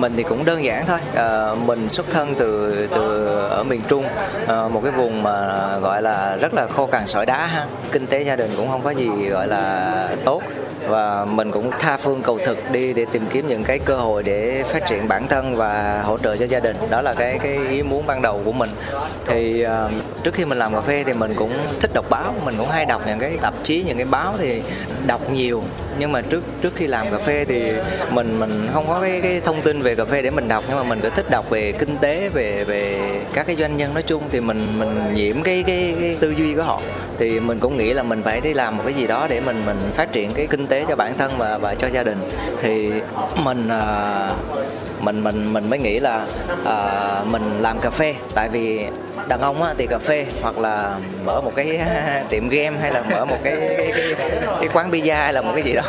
[0.00, 0.98] Mình thì cũng đơn giản thôi.
[1.14, 4.04] À, mình xuất thân từ từ ở miền Trung,
[4.46, 7.66] à, một cái vùng mà gọi là rất là khô cằn sỏi đá ha.
[7.92, 10.42] Kinh tế gia đình cũng không có gì gọi là tốt
[10.88, 14.22] và mình cũng tha phương cầu thực đi để tìm kiếm những cái cơ hội
[14.22, 17.58] để phát triển bản thân và hỗ trợ cho gia đình đó là cái cái
[17.68, 18.70] ý muốn ban đầu của mình
[19.26, 22.54] thì uh, trước khi mình làm cà phê thì mình cũng thích đọc báo mình
[22.58, 24.62] cũng hay đọc những cái tạp chí những cái báo thì
[25.06, 25.62] đọc nhiều
[25.98, 27.72] nhưng mà trước trước khi làm cà phê thì
[28.10, 30.64] mình mình không có cái cái thông tin về cà phê để mình đọc.
[30.68, 33.00] Nhưng mà mình cứ thích đọc về kinh tế về về
[33.32, 34.22] các cái doanh nhân nói chung.
[34.30, 36.80] Thì mình mình nhiễm cái cái, cái tư duy của họ.
[37.18, 39.62] Thì mình cũng nghĩ là mình phải đi làm một cái gì đó để mình
[39.66, 42.18] mình phát triển cái kinh tế cho bản thân và và cho gia đình.
[42.62, 42.92] Thì
[43.44, 44.30] mình à,
[45.00, 46.26] mình mình mình mới nghĩ là
[46.62, 48.14] uh, mình làm cà phê.
[48.34, 48.86] Tại vì
[49.28, 51.80] đàn ông á, thì cà phê hoặc là mở một cái
[52.28, 54.14] tiệm game hay là mở một cái cái, cái,
[54.60, 55.81] cái quán pizza hay là một cái gì đó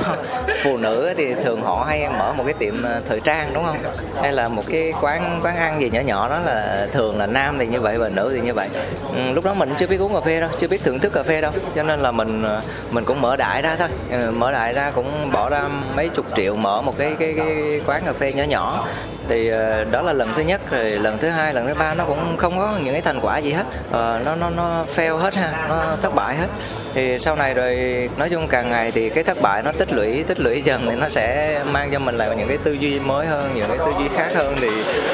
[0.63, 3.77] phụ nữ thì thường họ hay mở một cái tiệm ờ, thời trang đúng không?
[4.21, 7.57] Hay là một cái quán quán ăn gì nhỏ nhỏ đó là thường là nam
[7.59, 8.69] thì như vậy và nữ thì như vậy.
[9.15, 11.23] Ừ, lúc đó mình chưa biết uống cà phê đâu chưa biết thưởng thức cà
[11.23, 11.51] phê đâu.
[11.75, 13.87] Cho nên là mình ờ, mình cũng mở đại ra thôi.
[14.11, 15.61] Ừ, mở đại ra cũng bỏ ra
[15.95, 18.87] mấy chục triệu mở một cái cái, cái quán cà phê nhỏ nhỏ.
[19.27, 22.05] Thì ờ, đó là lần thứ nhất rồi lần thứ hai lần thứ ba nó
[22.05, 23.65] cũng không có những cái thành quả gì hết.
[23.91, 26.47] À, nó nó nó fail hết ha nó thất bại hết
[26.93, 27.75] thì sau này rồi,
[28.17, 30.95] nói chung càng ngày thì cái thất bại nó tích lũy tích lũy dần thì
[30.95, 33.91] nó sẽ mang cho mình lại những cái tư duy mới hơn, những cái tư
[33.99, 34.55] duy khác hơn.
[34.61, 34.69] Thì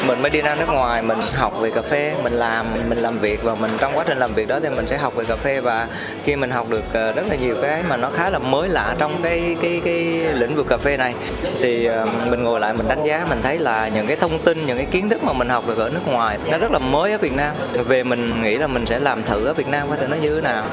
[0.08, 3.20] mình mới đi ra nước ngoài, mình học về cà phê, mình làm mình làm
[3.20, 5.36] việc và mình trong quá trình làm việc đó thì mình sẽ học về cà
[5.36, 5.62] phê.
[5.62, 5.88] Và
[6.24, 8.96] khi mình học được ờ, rất là nhiều cái mà nó khá là mới lạ
[8.98, 9.96] trong cái cái cái
[10.34, 11.14] lĩnh vực cà phê này,
[11.62, 14.66] thì ờ, mình ngồi lại mình đánh giá, mình thấy là những cái thông tin,
[14.66, 17.12] những cái kiến thức mà mình học được ở nước ngoài nó rất là mới
[17.12, 17.56] ở Việt Nam.
[17.74, 20.36] Về mình nghĩ là mình sẽ làm thử ở Việt Nam coi thử nó như
[20.36, 20.64] thế nào.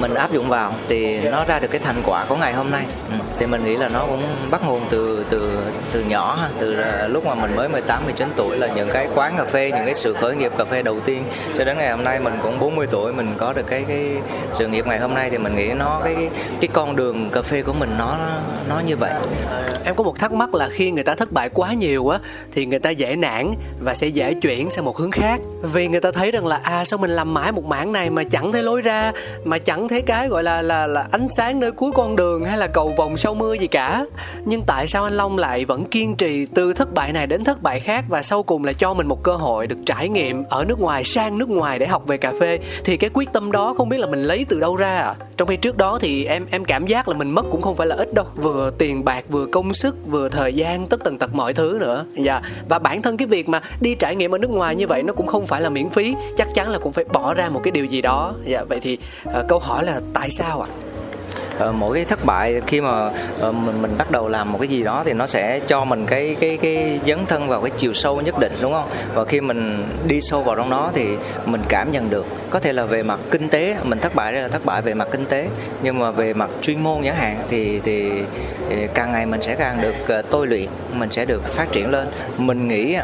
[0.00, 2.84] Mình áp dụng vào thì nó ra được cái thành quả của ngày hôm nay.
[3.10, 5.58] Ừ, thì mình nghĩ là nó cũng bắt nguồn từ từ
[5.92, 9.34] từ nhỏ từ à, lúc mà mình mới 18 19 tuổi là những cái quán
[9.36, 11.22] cà phê những cái sự khởi nghiệp cà phê đầu tiên.
[11.58, 14.06] Cho đến ngày hôm nay mình cũng 40 tuổi mình có được cái cái
[14.52, 16.16] sự nghiệp ngày hôm nay thì mình nghĩ nó cái
[16.60, 18.16] cái con đường cà phê của mình nó
[18.68, 19.12] nó như vậy.
[19.84, 22.18] Em có một thắc mắc là khi người ta thất bại quá nhiều á
[22.52, 25.40] thì người ta dễ nản và sẽ dễ chuyển sang một hướng khác.
[25.62, 28.22] Vì người ta thấy rằng là à sao mình làm mãi một mảng này mà
[28.24, 29.12] chẳng thấy lối ra
[29.44, 32.58] mà chẳng thấy cái gọi là là là ánh sáng nơi cuối con đường hay
[32.58, 34.06] là cầu vòng sau mưa gì cả.
[34.44, 37.62] Nhưng tại sao anh Long lại vẫn kiên trì từ thất bại này đến thất
[37.62, 40.64] bại khác và sau cùng là cho mình một cơ hội được trải nghiệm ở
[40.64, 42.58] nước ngoài sang nước ngoài để học về cà phê?
[42.84, 45.14] Thì cái quyết tâm đó không biết là mình lấy từ đâu ra à?
[45.36, 47.86] Trong khi trước đó thì em em cảm giác là mình mất cũng không phải
[47.86, 48.26] là ít đâu.
[48.36, 52.04] Vừa tiền bạc vừa công sức vừa thời gian tất tần tật mọi thứ nữa.
[52.14, 55.02] Dạ và bản thân cái việc mà đi trải nghiệm ở nước ngoài như vậy
[55.02, 56.14] nó cũng không phải là miễn phí.
[56.36, 58.34] Chắc chắn là cũng phải bỏ ra một cái điều gì đó.
[58.44, 60.68] Dạ vậy thì uh, câu hỏi là 大虾王
[61.58, 64.68] Ờ, mỗi cái thất bại khi mà ờ, mình mình bắt đầu làm một cái
[64.68, 67.92] gì đó thì nó sẽ cho mình cái cái cái dấn thân vào cái chiều
[67.94, 68.88] sâu nhất định đúng không?
[69.14, 71.08] Và khi mình đi sâu vào trong đó thì
[71.46, 72.26] mình cảm nhận được.
[72.50, 74.94] Có thể là về mặt kinh tế mình thất bại đây là thất bại về
[74.94, 75.48] mặt kinh tế
[75.82, 78.12] nhưng mà về mặt chuyên môn chẳng hạn thì thì,
[78.94, 82.08] càng ngày mình sẽ càng được ờ, tôi luyện mình sẽ được phát triển lên.
[82.38, 82.94] Mình nghĩ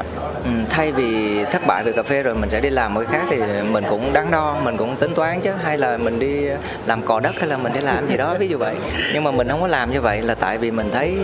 [0.45, 3.21] ừ, thay vì thất bại về cà phê rồi mình sẽ đi làm một cái
[3.21, 5.53] khác thì mình cũng đắn đo mình cũng tính toán chứ.
[5.65, 6.49] Hay là mình đi
[6.87, 8.75] làm cò đất hay là mình đi làm gì đó, ví dụ vậy.
[9.15, 11.19] Nhưng mà mình không có làm như vậy là tại vì mình thấy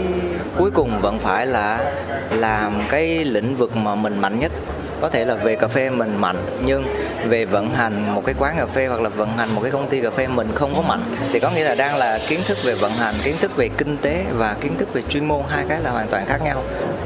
[0.56, 1.92] cuối cùng vẫn phải là
[2.30, 4.52] làm cái lĩnh vực mà mình mạnh nhất.
[5.00, 6.84] Có thể là về cà phê mình mạnh, nhưng
[7.28, 9.88] về vận hành một cái quán cà phê hoặc là vận hành một cái công
[9.88, 11.02] ty cà phê mình không có mạnh.
[11.32, 13.96] Thì có nghĩa là đang là kiến thức về vận hành, kiến thức về kinh
[13.96, 16.62] tế và kiến thức về chuyên môn hai cái là hoàn toàn khác nhau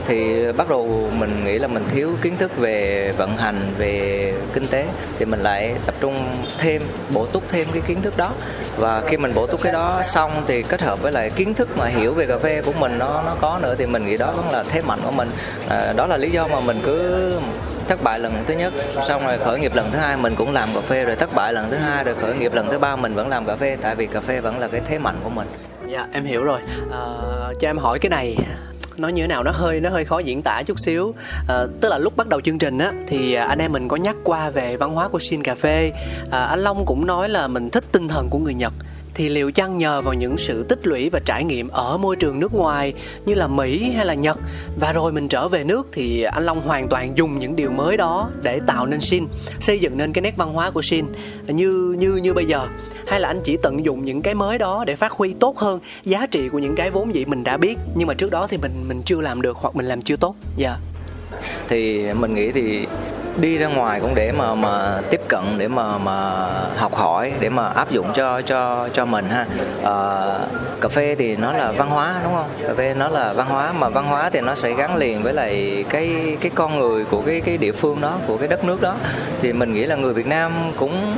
[0.08, 4.66] thì bắt đầu mình nghĩ là mình thiếu kiến thức về vận hành về kinh
[4.66, 4.86] tế
[5.18, 8.32] thì mình lại tập trung thêm bổ túc thêm cái kiến thức đó.
[8.76, 11.68] Và khi mình bổ túc cái đó xong thì kết hợp với lại kiến thức
[11.76, 14.32] mà hiểu về cà phê của mình nó nó có nữa thì mình nghĩ đó
[14.32, 15.30] vẫn là thế mạnh của mình.
[15.68, 17.32] À, đó là lý do mà mình cứ
[17.88, 18.72] thất bại lần thứ nhất
[19.08, 21.52] xong rồi khởi nghiệp lần thứ hai mình cũng làm cà phê rồi thất bại
[21.52, 23.94] lần thứ hai rồi khởi nghiệp lần thứ ba mình vẫn làm cà phê tại
[23.94, 25.48] vì cà phê vẫn là cái thế mạnh của mình.
[25.86, 26.60] Dạ em hiểu rồi.
[26.92, 27.02] À,
[27.60, 28.36] cho em hỏi cái này
[28.98, 31.14] nó như thế nào nó hơi nó hơi khó diễn tả chút xíu.
[31.48, 33.96] À, tức là lúc bắt đầu chương trình á thì à, anh em mình có
[33.96, 35.92] nhắc qua về văn hóa của Shin Cà Phê.
[36.30, 38.72] À, anh Long cũng nói là mình thích tinh thần của người Nhật
[39.18, 42.40] thì liệu chăng nhờ vào những sự tích lũy và trải nghiệm ở môi trường
[42.40, 42.92] nước ngoài
[43.26, 44.38] như là Mỹ hay là Nhật?
[44.80, 47.96] Và rồi mình trở về nước thì anh Long hoàn toàn dùng những điều mới
[47.96, 49.26] đó để tạo nên Shin,
[49.60, 51.04] xây dựng nên cái nét văn hóa của Shin
[51.46, 52.66] như như như bây giờ.
[53.06, 55.80] Hay là anh chỉ tận dụng những cái mới đó để phát huy tốt hơn
[56.04, 58.56] giá trị của những cái vốn dĩ mình đã biết nhưng mà trước đó thì
[58.56, 60.34] mình mình chưa làm được hoặc mình làm chưa tốt?
[60.56, 60.68] Dạ.
[60.68, 60.80] Yeah.
[61.68, 62.86] thì mình nghĩ thì
[63.40, 66.46] đi ra ngoài cũng để mà mà tiếp cận để mà mà
[66.76, 69.46] học hỏi để mà áp dụng cho cho cho mình ha.
[69.84, 69.94] À,
[70.80, 72.46] cà phê thì nó là văn hóa đúng không?
[72.68, 75.32] Cà phê nó là văn hóa mà văn hóa thì nó sẽ gắn liền với
[75.32, 78.80] lại cái cái con người của cái cái địa phương đó của cái đất nước
[78.80, 78.94] đó.
[79.40, 81.16] Thì mình nghĩ là người Việt Nam cũng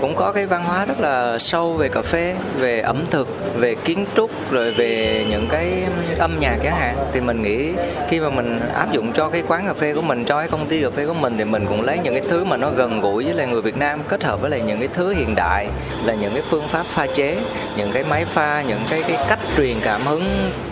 [0.00, 3.74] cũng có cái văn hóa rất là sâu về cà phê về ẩm thực về
[3.74, 5.82] kiến trúc rồi về những cái
[6.18, 6.96] âm nhạc chẳng hạn.
[7.12, 7.72] Thì mình nghĩ
[8.08, 10.66] khi mà mình áp dụng cho cái quán cà phê của mình cho cái công
[10.66, 13.00] ty cà phê của mình thì mình cũng lấy những cái thứ mà nó gần
[13.00, 15.66] gũi với lại người Việt Nam kết hợp với lại những cái thứ hiện đại
[16.04, 17.36] là những cái phương pháp pha chế
[17.76, 20.24] những cái máy pha những cái cái cách truyền cảm hứng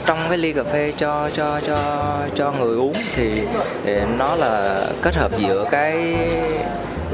[0.07, 1.77] trong cái ly cà phê cho cho cho
[2.35, 2.95] cho người uống.
[3.17, 3.43] Thì,
[3.85, 6.17] thì nó là kết hợp giữa cái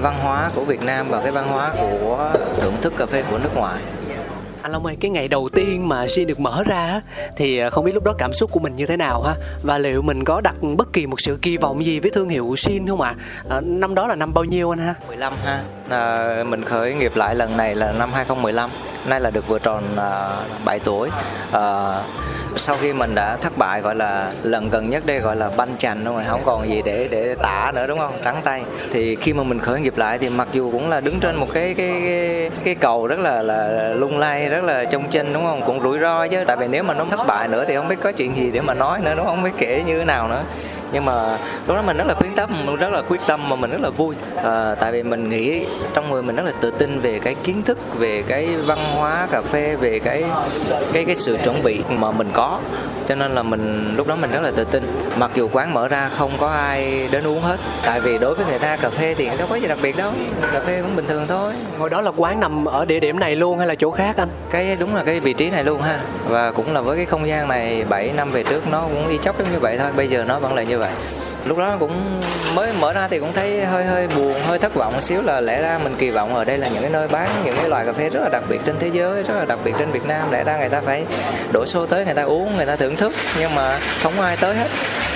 [0.00, 3.38] văn hóa của Việt Nam và cái văn hóa của thưởng thức cà phê của
[3.38, 3.82] nước ngoài.
[4.62, 7.00] Anh Long ơi cái ngày đầu tiên mà Sin được mở ra
[7.36, 9.34] thì à, không biết lúc đó cảm xúc của mình như thế nào ha?
[9.62, 12.54] Và liệu mình có đặt bất kỳ một sự kỳ vọng gì với thương hiệu
[12.56, 13.14] Sin không ạ?
[13.48, 13.56] À?
[13.56, 14.94] à, năm đó là năm bao nhiêu anh ha?
[15.08, 18.70] 15 ha à, mình khởi nghiệp lại lần này là năm 2015
[19.06, 20.28] nay là được vừa tròn à,
[20.64, 21.10] 7 tuổi.
[21.52, 21.98] À,
[22.56, 25.76] sau khi mình đã thất bại gọi là lần gần nhất đây gọi là banh
[25.78, 28.14] chành đúng rồi không còn gì để để tả nữa đúng không?
[28.24, 28.62] Trắng tay.
[28.92, 31.48] Thì khi mà mình khởi nghiệp lại thì mặc dù cũng là đứng trên một
[31.52, 35.44] cái cái cái, cái cầu rất là là lung lay rất là trông chênh đúng
[35.44, 35.62] không?
[35.66, 36.44] Cũng rủi ro chứ.
[36.46, 38.60] Tại vì nếu mà nó thất bại nữa thì không biết có chuyện gì để
[38.60, 39.42] mà nói nữa đúng không?
[39.42, 40.42] Biết kể như thế nào nữa.
[40.92, 42.50] Nhưng mà lúc đó mình rất là khuyến tâm
[42.80, 44.14] rất là quyết tâm mà mình rất là vui.
[44.44, 47.62] À, tại vì mình nghĩ trong người mình rất là tự tin về cái kiến
[47.62, 50.24] thức về cái văn hóa cà phê về cái
[50.92, 52.60] cái cái sự chuẩn bị mà mình có.
[53.06, 54.82] Cho nên là mình lúc đó mình rất là tự tin.
[55.16, 58.46] Mặc dù quán mở ra không có ai đến uống hết tại vì đối với
[58.46, 60.12] người ta cà phê thì đâu có gì đặc biệt đâu.
[60.52, 61.52] Cà phê cũng bình thường thôi.
[61.78, 64.28] Hồi đó là quán nằm ở địa điểm này luôn hay là chỗ khác anh?
[64.50, 66.00] Cái đúng là cái vị trí này luôn ha.
[66.28, 69.18] Và cũng là với cái không gian này 7 năm về trước nó cũng y
[69.18, 70.90] chóc giống như vậy thôi bây giờ nó vẫn là như vậy.
[71.44, 72.20] Lúc đó cũng
[72.54, 75.61] mới mở ra thì cũng thấy hơi hơi buồn hơi thất vọng xíu là lẽ
[75.62, 77.92] ra, mình kỳ vọng ở đây là những cái nơi bán những cái loại cà
[77.92, 80.32] phê rất là đặc biệt trên thế giới, rất là đặc biệt trên Việt Nam.
[80.32, 81.04] Lẽ ra người ta phải
[81.52, 84.54] đổ xô tới, người ta uống, người ta thưởng thức, nhưng mà không ai tới
[84.54, 84.68] hết.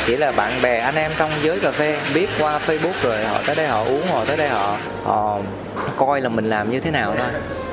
[0.07, 3.39] Chỉ là bạn bè, anh em trong giới cà phê biết qua Facebook rồi, họ
[3.47, 5.39] tới đây họ uống, họ tới đây họ họ
[5.97, 7.29] coi là mình làm như thế nào thôi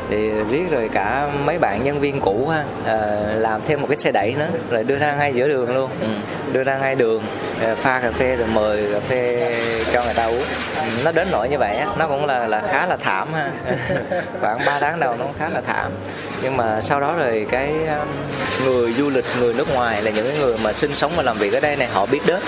[0.09, 2.97] thì riết rồi cả mấy bạn nhân viên cũ ha à,
[3.35, 5.89] làm thêm một cái xe đẩy nữa rồi đưa ra ngay giữa đường luôn.
[6.01, 6.07] Ừ.
[6.53, 7.21] đưa ra ngay đường
[7.61, 9.53] ờ, pha cà phê rồi mời cà phê
[9.93, 10.43] cho người ta uống.
[11.05, 13.51] Nó đến nỗi như vậy á nó cũng là là khá là thảm ha.
[14.41, 15.91] Khoảng 3 tháng đầu nó cũng khá là thảm.
[16.43, 17.73] Nhưng mà sau đó rồi cái
[18.65, 21.53] người du lịch người nước ngoài là những người mà sinh sống và làm việc
[21.53, 22.39] ở đây này họ biết đến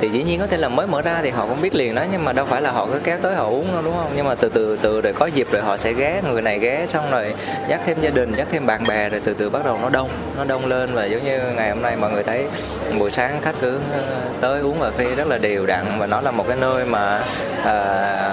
[0.00, 2.04] thì dĩ nhiên có thể là mới mở ra thì họ cũng biết liền đó
[2.12, 4.12] nhưng mà đâu phải là họ cứ kéo tới họ uống đâu đúng không?
[4.16, 6.86] Nhưng mà từ từ từ rồi có dịp rồi họ sẽ ghé người này ghé
[6.88, 7.34] xong rồi
[7.68, 10.08] dắt thêm gia đình dắt thêm bạn bè rồi từ từ bắt đầu nó đông
[10.36, 12.46] nó đông lên và giống như ngày hôm nay mọi người thấy
[12.98, 14.02] buổi sáng khách cứ ờ,
[14.40, 17.22] tới uống cà phê rất là đều đặn và nó là một cái nơi mà
[17.64, 18.32] à,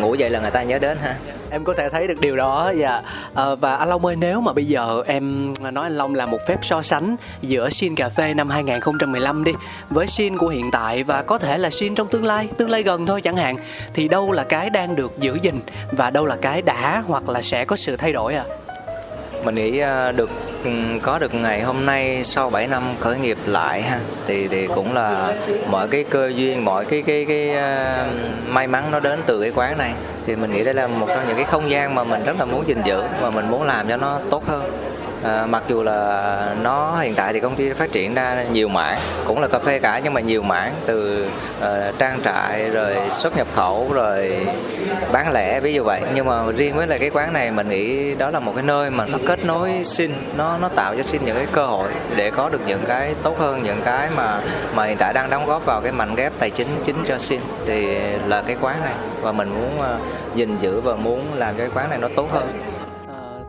[0.00, 1.14] ngủ dậy là người ta nhớ đến ha
[1.56, 3.02] em có thể thấy được điều đó dạ.
[3.34, 6.38] À, và anh Long ơi nếu mà bây giờ em nói anh Long là một
[6.48, 9.52] phép so sánh giữa Shin cà phê năm 2015 đi
[9.90, 12.82] với Shin của hiện tại và có thể là Shin trong tương lai tương lai
[12.82, 13.56] gần thôi chẳng hạn
[13.94, 15.60] thì đâu là cái đang được giữ gìn
[15.92, 18.44] và đâu là cái đã hoặc là sẽ có sự thay đổi à
[19.44, 20.30] mình nghĩ ờ, được
[20.64, 20.70] ừ,
[21.02, 24.94] có được ngày hôm nay sau 7 năm khởi nghiệp lại ha thì thì cũng
[24.94, 25.34] là
[25.70, 27.56] mọi cái cơ duyên mọi cái cái cái, cái
[28.08, 29.92] uh, may mắn nó đến từ cái quán này.
[30.26, 32.44] Thì mình nghĩ đây là một trong những cái không gian mà mình rất là
[32.44, 34.70] muốn gìn giữ và mình muốn làm cho nó tốt hơn
[35.22, 38.98] à, mặc dù là nó hiện tại thì công ty phát triển ra nhiều mảng
[39.26, 41.26] cũng là cà phê cả nhưng mà nhiều mảng từ
[41.60, 44.46] uh, trang trại rồi xuất nhập khẩu rồi
[45.12, 46.02] bán lẻ ví dụ vậy.
[46.14, 48.90] Nhưng mà riêng với lại cái quán này mình nghĩ đó là một cái nơi
[48.90, 52.30] mà nó kết nối xin nó nó tạo cho xin những cái cơ hội để
[52.30, 54.40] có được những cái tốt hơn những cái mà
[54.74, 57.40] mà hiện tại đang đóng góp vào cái mảnh ghép tài chính chính cho xin
[57.66, 58.94] thì là cái quán này.
[59.20, 59.98] Và mình muốn ờ,
[60.34, 62.75] gìn giữ và muốn làm cho cái quán này nó tốt hơn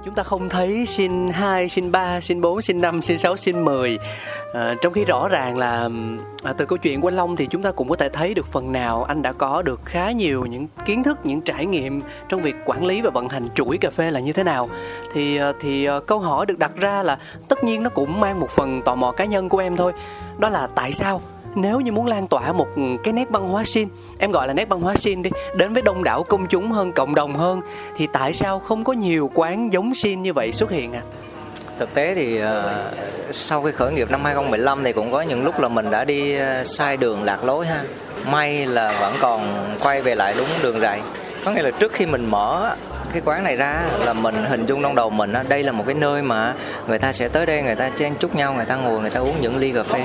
[0.07, 3.65] chúng ta không thấy sin 2, sin 3, sin 4, sin 5, sin 6, sin
[3.65, 3.99] 10
[4.53, 5.89] à, trong khi rõ ràng là
[6.43, 8.47] à, từ câu chuyện của anh Long thì chúng ta cũng có thể thấy được
[8.47, 12.41] phần nào anh đã có được khá nhiều những kiến thức những trải nghiệm trong
[12.41, 14.69] việc quản lý và vận hành chuỗi cà phê là như thế nào.
[15.13, 17.17] Thì à, thì à, câu hỏi được đặt ra là
[17.47, 19.93] tất nhiên nó cũng mang một phần tò mò cá nhân của em thôi.
[20.37, 21.21] Đó là tại sao?
[21.57, 22.67] Nếu như muốn lan tỏa một
[23.03, 23.87] cái nét văn hóa xin
[24.19, 26.91] em gọi là nét văn hóa xin đi đến với đông đảo công chúng hơn
[26.91, 27.61] cộng đồng hơn
[27.97, 31.01] thì tại sao không có nhiều quán giống xin như vậy xuất hiện à
[31.79, 32.47] thực tế thì uh,
[33.31, 36.37] sau khi khởi nghiệp năm 2015 thì cũng có những lúc là mình đã đi
[36.37, 37.83] uh, sai đường lạc lối ha.
[38.31, 41.01] May là vẫn còn quay về lại đúng đường rày
[41.45, 42.75] có nghĩa là trước khi mình mở
[43.13, 45.95] cái quán này ra là mình hình dung trong đầu mình đây là một cái
[45.95, 46.53] nơi mà
[46.87, 49.19] người ta sẽ tới đây người ta chen chúc nhau người ta ngồi người ta
[49.19, 50.03] uống những ly cà phê.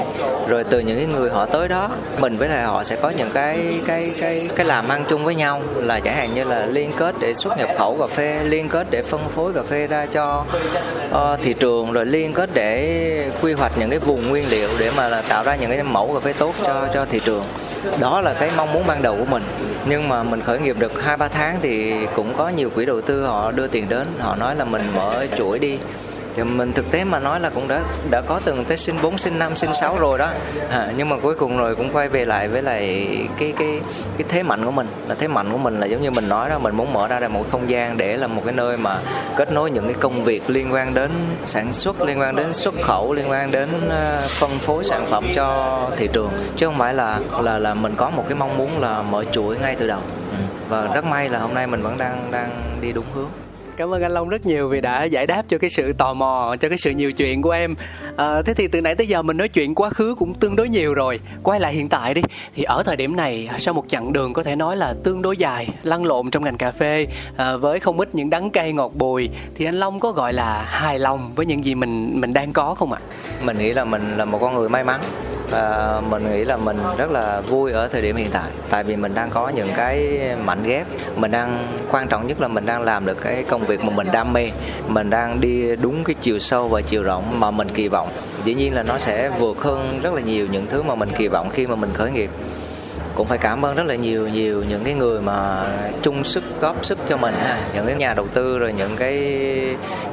[0.48, 3.30] Rồi từ những cái người họ tới đó mình với lại họ sẽ có những
[3.30, 5.62] cái cái cái cái làm ăn chung với nhau.
[5.76, 8.86] Là chẳng hạn như là liên kết để xuất nhập khẩu cà phê liên kết
[8.90, 10.44] để phân phối cà phê ra cho
[11.10, 14.90] uh, thị trường rồi liên kết để quy hoạch những cái vùng nguyên liệu để
[14.96, 17.44] mà là tạo ra những cái mẫu cà phê tốt cho cho thị trường.
[18.00, 19.42] Đó là cái mong muốn ban đầu của mình
[19.88, 23.00] nhưng mà mình khởi nghiệp được hai, ba tháng thì cũng có nhiều quỹ đầu
[23.00, 24.06] tư họ đưa tiền đến.
[24.18, 25.78] Họ nói là mình mở chuỗi đi
[26.34, 29.18] thì mình thực tế mà nói là cũng đã đã có từng tới sinh 4,
[29.18, 30.30] sinh 5, sinh 6 rồi đó.
[30.70, 33.80] À, nhưng mà cuối cùng rồi cũng quay về lại với lại cái cái
[34.18, 34.86] cái thế mạnh của mình.
[35.08, 37.20] Là thế mạnh của mình là giống như mình nói đó mình muốn mở ra
[37.20, 38.98] là một không gian để là một cái nơi mà
[39.36, 41.10] kết nối những cái công việc liên quan đến
[41.44, 45.24] sản xuất liên quan đến xuất khẩu liên quan đến ờ, phân phối sản phẩm
[45.34, 46.30] cho thị trường.
[46.56, 49.58] Chứ không phải là là là mình có một cái mong muốn là mở chuỗi
[49.58, 50.00] ngay từ đầu.
[50.30, 50.36] Ừ,
[50.68, 53.28] và rất may là hôm nay mình vẫn đang đang đi đúng hướng
[53.76, 56.56] cảm ơn anh Long rất nhiều vì đã giải đáp cho cái sự tò mò
[56.60, 57.74] cho cái sự nhiều chuyện của em.
[58.16, 60.68] À, thế thì từ nãy tới giờ mình nói chuyện quá khứ cũng tương đối
[60.68, 61.20] nhiều rồi.
[61.42, 62.22] Quay lại hiện tại đi.
[62.54, 65.36] Thì ở thời điểm này sau một chặng đường có thể nói là tương đối
[65.36, 67.06] dài lăn lộn trong ngành cà phê
[67.36, 70.64] à, với không ít những đắng cay ngọt bùi thì anh Long có gọi là
[70.68, 73.00] hài lòng với những gì mình mình đang có không ạ?
[73.42, 75.00] Mình nghĩ là mình là một con người may mắn.
[75.50, 78.96] Và mình nghĩ là mình rất là vui ở thời điểm hiện tại tại vì
[78.96, 80.86] mình đang có những cái mảnh ghép.
[81.16, 84.08] Mình đang quan trọng nhất là mình đang làm được cái công việc mà mình
[84.12, 84.50] đam mê.
[84.88, 88.08] Mình đang đi đúng cái chiều sâu và chiều rộng mà mình kỳ vọng.
[88.44, 91.28] Dĩ nhiên là nó sẽ vượt hơn rất là nhiều những thứ mà mình kỳ
[91.28, 92.30] vọng khi mà mình khởi nghiệp.
[93.14, 95.64] Cũng phải cảm ơn rất là nhiều nhiều những cái người mà
[96.02, 97.60] chung sức, góp sức cho mình ha.
[97.74, 99.16] Những cái nhà đầu tư rồi những cái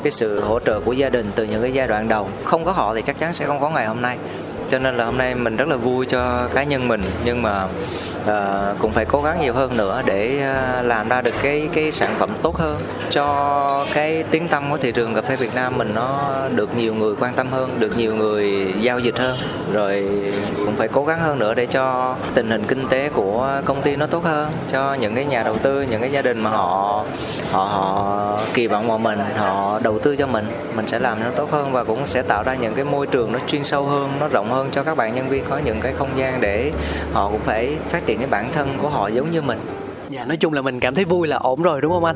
[0.03, 2.29] cái sự hỗ trợ của gia đình từ những cái giai đoạn đầu.
[2.43, 4.17] Không có họ thì chắc chắn sẽ không có ngày hôm nay
[4.71, 7.01] cho nên là hôm nay mình rất là vui cho cá nhân mình.
[7.25, 7.63] Nhưng mà
[8.23, 11.91] uh, cũng phải cố gắng nhiều hơn nữa để uh, làm ra được cái cái
[11.91, 12.77] sản phẩm tốt hơn.
[13.09, 16.93] Cho cái tiếng tâm của thị trường cà phê Việt Nam mình nó được nhiều
[16.93, 19.37] người quan tâm hơn được nhiều người giao dịch hơn.
[19.73, 20.09] Rồi
[20.65, 23.95] cũng phải cố gắng hơn nữa để cho tình hình kinh tế của công ty
[23.95, 24.49] nó tốt hơn.
[24.71, 27.03] Cho những cái nhà đầu tư những cái gia đình mà họ
[27.51, 31.29] họ họ kỳ vọng vào mình họ đầu tư cho mình mình sẽ làm nó
[31.35, 34.09] tốt hơn và cũng sẽ tạo ra những cái môi trường nó chuyên sâu hơn
[34.19, 36.71] nó rộng hơn cho các bạn nhân viên có những cái không gian để
[37.13, 39.59] họ cũng phải phát triển cái bản thân của họ giống như mình
[40.09, 42.15] Dạ nói chung là mình cảm thấy vui là ổn rồi đúng không anh?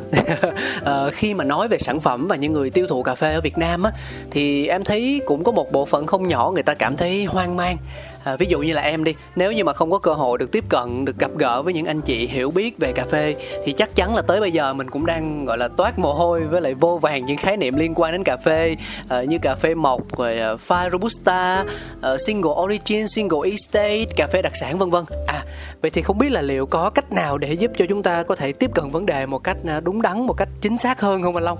[0.85, 3.41] à, khi mà nói về sản phẩm và những người tiêu thụ cà phê ở
[3.41, 3.91] Việt Nam á
[4.31, 7.57] thì em thấy cũng có một bộ phận không nhỏ người ta cảm thấy hoang
[7.57, 7.77] mang
[8.23, 10.51] à, ví dụ như là em đi nếu như mà không có cơ hội được
[10.51, 13.71] tiếp cận được gặp gỡ với những anh chị hiểu biết về cà phê thì
[13.71, 16.61] chắc chắn là tới bây giờ mình cũng đang gọi là toát mồ hôi với
[16.61, 18.75] lại vô vàng những khái niệm liên quan đến cà phê
[19.09, 21.65] à, như cà phê mộc rồi uh, pha robusta
[22.13, 25.03] uh, single origin single estate cà phê đặc sản vân vân.
[25.27, 25.43] À
[25.81, 28.35] vậy thì không biết là liệu có cách nào để giúp cho chúng ta có
[28.35, 31.35] thể tiếp cận vấn đề một cách đúng đắn một cách chính xác hơn không
[31.35, 31.57] anh long?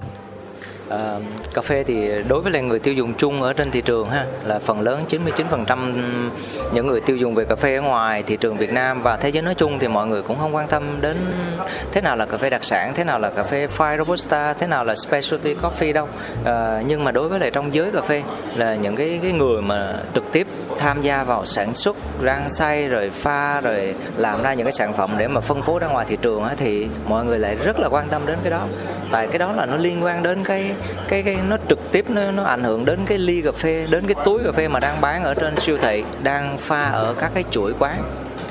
[0.90, 1.20] À,
[1.54, 4.26] cà phê thì đối với là người tiêu dùng chung ở trên thị trường ha
[4.46, 5.92] là phần lớn 99%
[6.74, 9.30] những người tiêu dùng về cà phê ở ngoài thị trường Việt Nam và thế
[9.30, 11.18] giới nói chung thì mọi người cũng không quan tâm đến
[11.92, 14.68] thế nào là cà phê đặc sản, thế nào là cà phê fine robusta, thế
[14.68, 16.08] nào là specialty coffee đâu.
[16.46, 18.24] À, nhưng mà đối với lại trong giới cà phê
[18.56, 22.88] là những cái cái người mà trực tiếp tham gia vào sản xuất, rang xay
[22.88, 26.06] rồi pha rồi làm ra những cái sản phẩm để mà phân phối ra ngoài
[26.10, 28.68] thị trường thì mọi người lại rất là quan tâm đến cái đó.
[29.12, 30.73] Tại cái đó là nó liên quan đến cái
[31.08, 34.08] cái cái nó trực tiếp nó nó ảnh hưởng đến cái ly cà phê, đến
[34.08, 37.32] cái túi cà phê mà đang bán ở trên siêu thị, đang pha ở các
[37.34, 38.04] cái chuỗi quán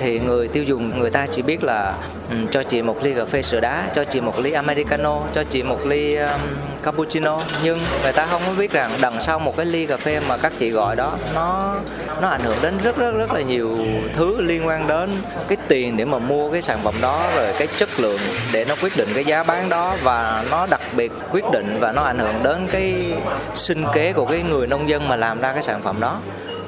[0.03, 1.95] thì người tiêu dùng người ta chỉ biết là
[2.31, 5.43] um, cho chị một ly cà phê sữa đá cho chị một ly americano cho
[5.45, 6.41] chị một ly um,
[6.83, 7.41] cappuccino.
[7.65, 10.37] Nhưng người ta không có biết rằng đằng sau một cái ly cà phê mà
[10.37, 11.75] các chị gọi đó nó
[12.21, 13.79] nó ảnh hưởng đến rất rất rất là nhiều
[14.13, 15.11] thứ liên quan đến
[15.49, 18.21] cái tiền để mà mua cái sản phẩm đó rồi cái chất lượng
[18.53, 19.95] để nó quyết định cái giá bán đó.
[20.03, 23.13] Và nó đặc biệt quyết định và nó ảnh hưởng đến cái
[23.55, 26.19] sinh kế của cái người nông dân mà làm ra cái sản phẩm đó.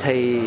[0.00, 0.40] Thì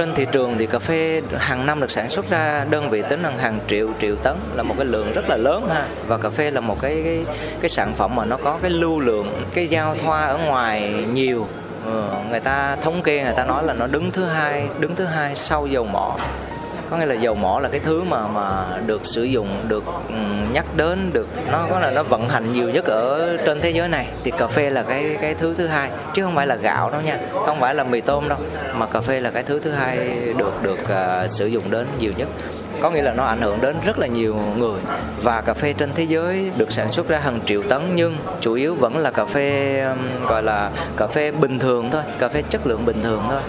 [0.00, 3.22] trên thị trường thì cà phê hàng năm được sản xuất ra đơn vị tính
[3.22, 5.86] là hàng triệu triệu tấn là một cái lượng rất là lớn ha.
[6.06, 7.24] Và cà phê là một cái cái,
[7.60, 11.48] cái sản phẩm mà nó có cái lưu lượng cái giao thoa ở ngoài nhiều.
[11.84, 15.04] Ừ, người ta thống kê người ta nói là nó đứng thứ hai đứng thứ
[15.04, 16.16] hai sau dầu mỏ
[16.90, 19.84] có nghĩa là dầu mỏ là cái thứ mà mà được sử dụng được
[20.52, 23.88] nhắc đến được nó có là nó vận hành nhiều nhất ở trên thế giới
[23.88, 24.08] này.
[24.24, 27.00] Thì cà phê là cái cái thứ thứ hai chứ không phải là gạo đâu
[27.00, 28.38] nha không phải là mì tôm đâu
[28.74, 29.96] mà cà phê là cái thứ thứ hai
[30.36, 32.28] được được uh, sử dụng đến nhiều nhất.
[32.82, 34.80] Có nghĩa là nó ảnh hưởng đến rất là nhiều người.
[35.22, 38.54] Và cà phê trên thế giới được sản xuất ra hàng triệu tấn nhưng chủ
[38.54, 42.42] yếu vẫn là cà phê um, gọi là cà phê bình thường thôi cà phê
[42.50, 43.40] chất lượng bình thường thôi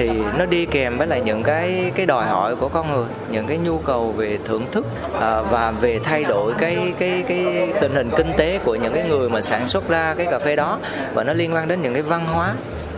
[0.00, 3.46] thì nó đi kèm với lại những cái cái đòi hỏi của con người những
[3.46, 4.86] cái nhu cầu về thưởng thức
[5.20, 9.04] à, và về thay đổi cái cái cái tình hình kinh tế của những cái
[9.08, 10.78] người mà sản xuất ra cái cà phê đó.
[11.14, 12.54] Và nó liên quan đến những cái văn hóa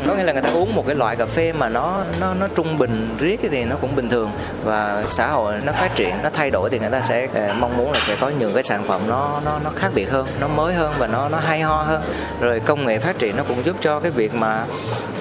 [0.07, 2.49] có nghĩa là người ta uống một cái loại cà phê mà nó nó nó
[2.55, 4.31] trung bình riết thì nó cũng bình thường.
[4.65, 7.77] Và xã hội nó phát triển, nó thay đổi thì người ta sẽ ờ, mong
[7.77, 10.49] muốn là sẽ có những cái sản phẩm nó nó nó khác biệt hơn, nó
[10.49, 12.03] mới hơn và nó nó hay ho hơn.
[12.41, 14.65] Rồi công nghệ phát triển nó cũng giúp cho cái việc mà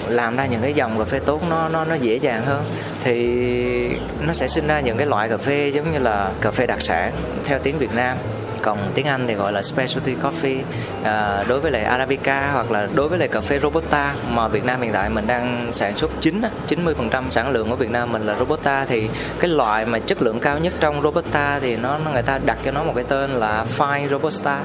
[0.07, 2.63] làm ra những cái dòng cà phê tốt nó nó nó dễ dàng hơn.
[3.03, 6.65] Thì nó sẽ sinh ra những cái loại cà phê giống như là cà phê
[6.65, 7.11] đặc sản
[7.45, 8.17] theo tiếng Việt Nam
[8.61, 10.61] còn tiếng Anh thì gọi là specialty coffee.
[11.03, 14.65] À, đối với lại Arabica hoặc là đối với lại cà phê Robusta mà Việt
[14.65, 18.21] Nam hiện tại mình đang sản xuất chính 90% sản lượng của Việt Nam mình
[18.21, 22.23] là Robusta thì cái loại mà chất lượng cao nhất trong Robusta thì nó người
[22.23, 24.59] ta đặt cho nó một cái tên là Fine Robusta.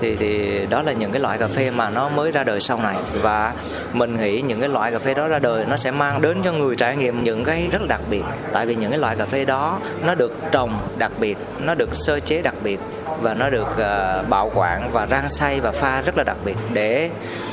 [0.00, 2.78] Thì thì đó là những cái loại cà phê mà nó mới ra đời sau
[2.78, 2.96] này.
[3.22, 3.52] Và
[3.92, 6.52] mình nghĩ những cái loại cà phê đó ra đời nó sẽ mang đến cho
[6.52, 8.22] người trải nghiệm những cái rất đặc biệt.
[8.52, 11.88] Tại vì những cái loại cà phê đó nó được trồng đặc biệt nó được
[11.92, 12.80] sơ chế đặc biệt
[13.20, 16.56] và nó được uh, bảo quản và rang xay và pha rất là đặc biệt
[16.72, 17.10] để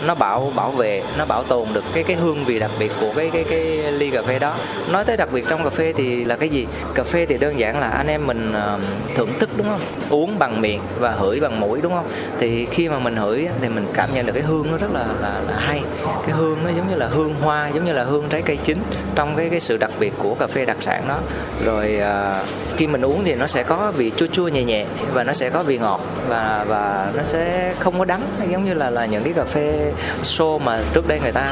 [0.07, 3.11] nó bảo bảo vệ nó bảo tồn được cái cái hương vị đặc biệt của
[3.15, 4.53] cái cái cái ly cà phê đó.
[4.91, 6.67] Nói tới đặc biệt trong cà phê thì là cái gì?
[6.95, 8.81] Cà phê thì đơn giản là anh em mình uh,
[9.15, 9.79] thưởng thức đúng không?
[10.09, 12.05] Uống bằng miệng và hửi bằng mũi đúng không?
[12.39, 15.05] Thì khi mà mình hửi thì mình cảm nhận được cái hương nó rất là
[15.21, 15.81] là, là hay.
[16.05, 18.77] Cái hương nó giống như là hương hoa giống như là hương trái cây chín
[19.15, 21.19] trong cái cái sự đặc biệt của cà phê đặc sản đó.
[21.65, 22.47] Rồi uh,
[22.77, 25.48] khi mình uống thì nó sẽ có vị chua chua nhẹ nhẹ và nó sẽ
[25.49, 29.23] có vị ngọt và và nó sẽ không có đắng, giống như là là những
[29.23, 29.93] cái cà phê
[30.23, 31.47] xô mà trước đây người ta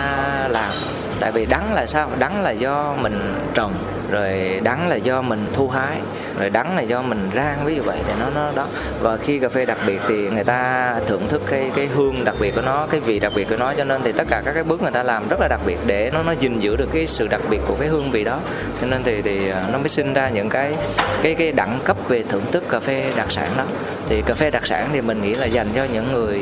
[0.50, 0.72] làm.
[1.20, 2.10] Tại vì đắng là sao?
[2.20, 3.74] Đắng là do mình trồng
[4.12, 5.98] rồi đắng là do mình thu hái,
[6.40, 8.68] rồi đắng là do mình rang, ví dụ vậy thì nó nó đó.
[9.02, 12.36] Và khi cà phê đặc biệt thì người ta thưởng thức cái cái hương đặc
[12.40, 14.54] biệt của nó, cái vị đặc biệt của nó, cho nên thì tất cả các
[14.54, 16.90] cái bước người ta làm rất là đặc biệt để nó nó gìn giữ được
[16.94, 18.40] cái sự đặc biệt của cái hương vị đó.
[18.82, 20.74] Cho nên thì thì à, nó mới sinh ra những cái
[21.22, 23.64] cái cái đẳng cấp về thưởng thức cà phê đặc sản đó
[24.10, 26.42] thì cà phê đặc sản thì mình nghĩ là dành cho những người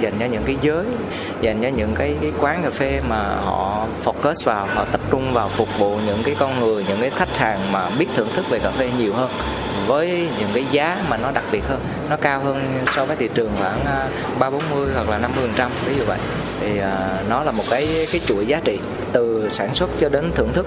[0.00, 0.84] dành cho những cái giới
[1.40, 5.32] dành cho những cái, cái quán cà phê mà họ focus vào họ tập trung
[5.32, 8.50] vào phục vụ những cái con người những cái khách hàng mà biết thưởng thức
[8.50, 9.30] về cà phê nhiều hơn
[9.86, 13.28] với những cái giá mà nó đặc biệt hơn nó cao hơn so với thị
[13.34, 14.08] trường khoảng à,
[14.38, 16.18] ba bốn mươi hoặc là 50 phần trăm ví dụ vậy.
[16.60, 18.78] Thì uh, nó là một cái cái chuỗi giá trị
[19.12, 20.66] từ sản xuất cho đến thưởng thức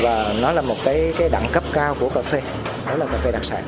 [0.00, 2.42] và nó là một cái cái đẳng cấp cao của cà phê
[2.86, 3.62] đó là cà phê đặc sản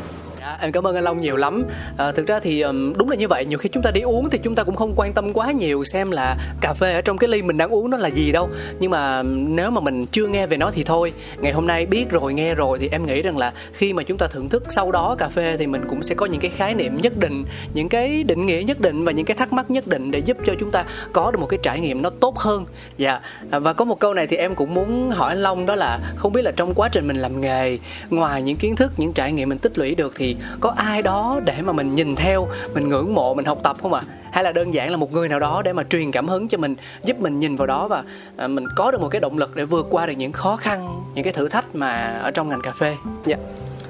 [0.61, 1.63] em cảm ơn anh Long nhiều lắm.
[1.99, 3.45] À, thực ra thì um, đúng là như vậy.
[3.45, 5.85] Nhiều khi chúng ta đi uống thì chúng ta cũng không quan tâm quá nhiều
[5.85, 8.49] xem là cà phê ở trong cái ly mình đang uống nó là gì đâu.
[8.81, 11.13] Nhưng mà nếu mà mình chưa nghe về nó thì thôi.
[11.41, 14.19] Ngày hôm nay biết rồi nghe rồi thì em nghĩ rằng là khi mà chúng
[14.19, 16.75] ta thưởng thức sau đó cà phê thì mình cũng sẽ có những cái khái
[16.75, 17.45] niệm nhất định
[17.75, 20.37] những cái định nghĩa nhất định và những cái thắc mắc nhất định để giúp
[20.47, 22.67] cho chúng ta có được một cái trải nghiệm nó tốt hơn.
[22.99, 23.21] Dạ.
[23.51, 25.99] À, và có một câu này thì em cũng muốn hỏi anh Long đó là
[26.17, 27.79] không biết là trong quá trình mình làm nghề
[28.11, 31.41] ngoài những kiến thức những trải nghiệm mình tích lũy được thì có ai đó
[31.45, 34.15] để mà mình nhìn theo mình ngưỡng mộ mình học tập không ạ à?
[34.33, 36.59] hay là đơn giản là một người nào đó để mà truyền cảm hứng cho
[36.59, 38.03] mình giúp mình nhìn vào đó và
[38.37, 41.03] à, mình có được một cái động lực để vượt qua được những khó khăn
[41.15, 43.49] những cái thử thách mà ở trong ngành cà phê dạ yeah.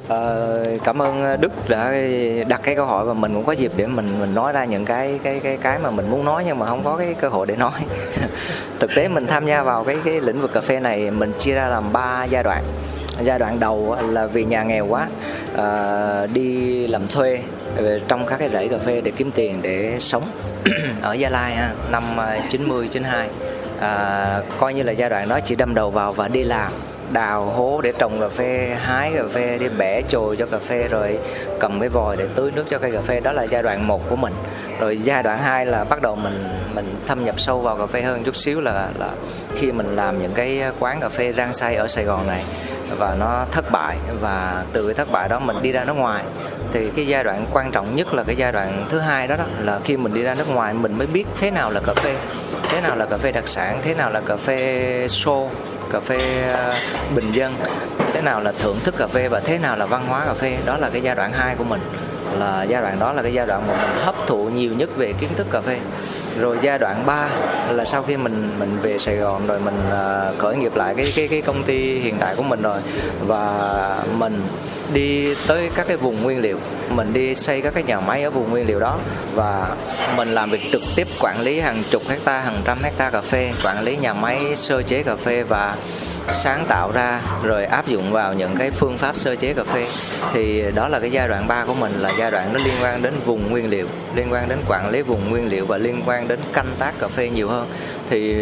[0.09, 1.93] Ờ, cảm ơn ờ, Đức đã
[2.49, 4.85] đặt cái câu hỏi và mình cũng có dịp để mình mình nói ra những
[4.85, 7.47] cái cái cái cái mà mình muốn nói nhưng mà không có cái cơ hội
[7.47, 7.81] để nói.
[8.81, 11.55] Thực tế mình tham gia vào cái cái lĩnh vực cà phê này mình chia
[11.55, 12.65] ra làm ba giai đoạn
[13.23, 15.09] giai đoạn đầu là vì nhà nghèo quá
[15.57, 17.41] à, đi làm thuê
[17.77, 20.25] ờ, trong các cái rẫy cà phê để kiếm tiền để sống.
[21.03, 22.03] Ở Gia Lai ha, năm
[22.49, 23.29] 90 92
[23.81, 26.73] à, coi như là giai đoạn đó chỉ đâm đầu vào và đi làm
[27.13, 30.89] đào hố để trồng cà phê hái cà phê đi bẻ chồi cho cà phê
[30.89, 31.19] rồi
[31.61, 33.21] cầm cái vòi để tưới nước cho cây cà phê.
[33.21, 34.33] Đó là giai đoạn một của mình.
[34.81, 36.45] Rồi giai đoạn 2 là bắt đầu mình
[36.75, 39.11] mình thâm nhập sâu vào cà phê hơn chút xíu là là
[39.57, 42.45] khi mình làm những cái quán cà phê rang xay ở Sài Gòn này
[42.99, 43.97] và nó thất bại.
[44.21, 46.25] Và từ cái thất bại đó mình đi ra nước ngoài.
[46.73, 49.45] Thì cái giai đoạn quan trọng nhất là cái giai đoạn thứ hai đó, đó
[49.61, 52.17] là khi mình đi ra nước ngoài mình mới biết thế nào là cà phê
[52.69, 55.51] thế nào là cà phê đặc sản thế nào là cà phê xô
[55.93, 56.75] cà phê ờ,
[57.15, 57.55] bình dân
[58.13, 60.57] thế nào là thưởng thức cà phê và thế nào là văn hóa cà phê.
[60.65, 61.81] Đó là cái giai đoạn 2 của mình
[62.39, 65.13] là giai đoạn đó là cái giai đoạn mà mình hấp thụ nhiều nhất về
[65.13, 65.79] kiến thức cà phê.
[66.41, 67.29] Rồi giai đoạn 3
[67.71, 71.13] là sau khi mình mình về Sài Gòn rồi mình uh, khởi nghiệp lại cái
[71.17, 72.79] cái cái công ty hiện tại của mình rồi.
[73.27, 74.43] Và mình
[74.93, 76.59] đi tới các cái vùng nguyên liệu
[76.91, 78.99] mình đi xây các cái nhà máy ở vùng nguyên liệu đó.
[79.35, 79.77] Và
[80.17, 83.53] mình làm việc trực tiếp quản lý hàng chục hecta hàng trăm hecta cà phê
[83.65, 85.77] quản lý nhà máy sơ chế cà phê và
[86.29, 89.87] sáng tạo ra rồi áp dụng vào những cái phương pháp sơ chế cà phê.
[90.33, 93.03] Thì đó là cái giai đoạn 3 của mình, là giai đoạn nó liên quan
[93.03, 96.29] đến vùng nguyên liệu, liên quan đến quản lý vùng nguyên liệu và liên quan
[96.29, 97.67] đến canh tác cà phê nhiều hơn
[98.09, 98.37] thì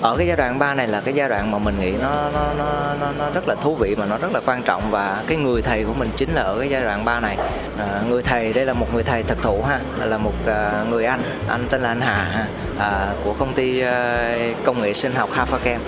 [0.00, 2.52] ở cái giai đoạn 3 này là cái giai đoạn mà mình nghĩ nó nó
[2.58, 4.82] nó nó, nó rất là thú vị mà nó rất là quan trọng.
[4.90, 7.36] Và cái người thầy của mình chính là ở cái giai đoạn 3 này.
[7.78, 11.04] À, người thầy đây là một người thầy thực thụ ha là một à, người
[11.04, 11.20] anh.
[11.48, 12.46] Anh tên là anh Hà
[12.78, 15.78] à, của công ty à, công nghệ sinh học Hafakem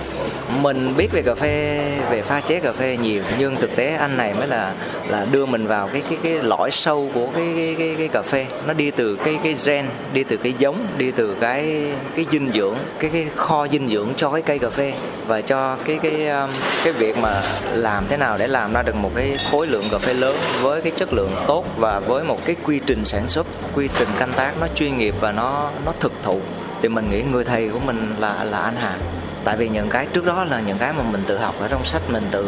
[0.61, 4.17] mình biết về cà phê về pha chế cà phê nhiều nhưng thực tế anh
[4.17, 4.73] này mới là
[5.07, 8.21] là đưa mình vào cái cái cái lõi sâu của cái cái cái, cái cà
[8.21, 8.45] phê.
[8.67, 12.51] Nó đi từ cái cái gen đi từ cái giống đi từ cái cái dinh
[12.53, 14.93] dưỡng cái cái kho dinh dưỡng cho cái cây cà phê
[15.27, 16.49] và cho cái cái um,
[16.83, 17.41] cái việc mà
[17.73, 20.81] làm thế nào để làm ra được một cái khối lượng cà phê lớn với
[20.81, 24.33] cái chất lượng tốt và với một cái quy trình sản xuất quy trình canh
[24.33, 26.39] tác nó chuyên nghiệp và nó nó thực thụ
[26.81, 28.95] thì mình nghĩ người thầy của mình là là anh Hà.
[29.43, 31.85] Tại vì những cái trước đó là những cái mà mình tự học ở trong
[31.85, 32.45] sách mình tự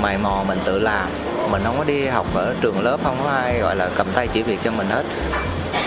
[0.00, 1.08] mày mò mình tự làm.
[1.50, 4.28] Mình không có đi học ở trường lớp không có ai gọi là cầm tay
[4.28, 5.04] chỉ việc cho mình hết.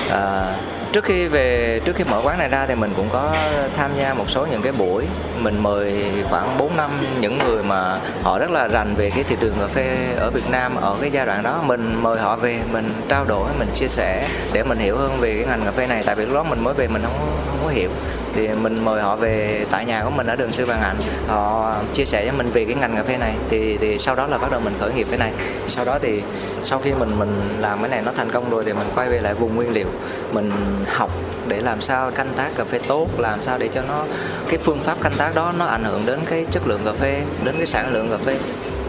[0.10, 0.56] À,
[0.92, 3.36] trước khi về trước khi mở quán này ra thì mình cũng có
[3.76, 5.06] tham gia một số những cái buổi.
[5.40, 9.36] Mình mời khoảng 4 năm những người mà họ rất là rành về cái thị
[9.40, 11.64] trường cà phê ở Việt Nam ở cái giai đoạn đó.
[11.66, 15.36] Mình mời họ về mình trao đổi mình chia sẻ để mình hiểu hơn về
[15.36, 16.04] cái ngành cà phê này.
[16.06, 17.14] Tại vì lúc đó mình mới về mình không,
[17.48, 17.90] không có hiểu
[18.36, 20.96] thì mình mời họ về tại nhà của mình ở đường sư Văn Hạnh
[21.28, 23.36] họ chia sẻ cho mình về cái ngành cà phê này.
[23.50, 25.32] Thì thì sau đó là bắt đầu mình khởi nghiệp cái này.
[25.68, 26.22] Sau đó thì
[26.64, 29.22] sau khi mình mình làm cái này nó thành công rồi thì mình quay về
[29.22, 29.88] lại vùng nguyên liệu.
[30.32, 30.52] Mình
[30.88, 31.12] học
[31.48, 34.04] để làm sao canh tác cà phê tốt, làm sao để cho nó,
[34.50, 37.22] cái phương pháp canh tác đó nó ảnh hưởng đến cái chất lượng cà phê,
[37.44, 38.38] đến cái sản lượng cà phê.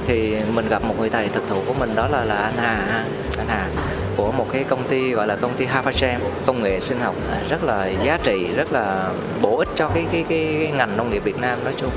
[0.07, 3.05] Thì mình gặp một người thầy thực thụ của mình đó là là anh Hà
[3.39, 3.67] anh Hà
[4.17, 7.43] của một cái công ty gọi là công ty Havajam công nghệ sinh học à,
[7.49, 9.11] rất là giá trị rất là
[9.43, 11.91] bổ ích cho cái cái, cái ngành nông nghiệp Việt Nam nói chung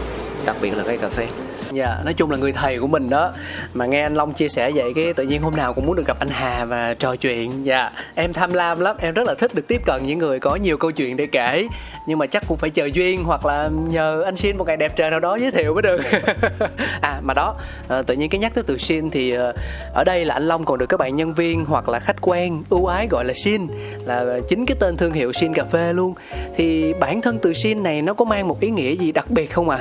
[0.45, 1.28] đặc biệt là cây cà phê.
[1.76, 3.34] Dạ, yeah, nói chung là người thầy của mình đó.
[3.73, 6.07] Mà nghe anh Long chia sẻ vậy cái tự nhiên hôm nào cũng muốn được
[6.07, 7.65] gặp anh Hà và trò chuyện.
[7.65, 7.93] Dạ, yeah.
[8.15, 10.78] em tham lam lắm, em rất là thích được tiếp cận những người có nhiều
[10.78, 11.67] câu chuyện để kể.
[12.07, 14.95] Nhưng mà chắc cũng phải chờ duyên hoặc là nhờ anh Xin một ngày đẹp
[14.95, 16.01] trời nào đó giới thiệu mới được.
[17.01, 17.55] À mà đó,
[17.88, 19.53] ờ, tự nhiên cái nhắc tới từ Xin thì ờ,
[19.93, 22.63] ở đây là anh Long còn được các bạn nhân viên hoặc là khách quen
[22.69, 23.67] ưu ái gọi là Xin
[24.05, 26.13] Là chính cái tên thương hiệu Xin Cà Phê luôn.
[26.55, 29.53] Thì bản thân từ Xin này nó có mang một ý nghĩa gì đặc biệt
[29.53, 29.80] không à?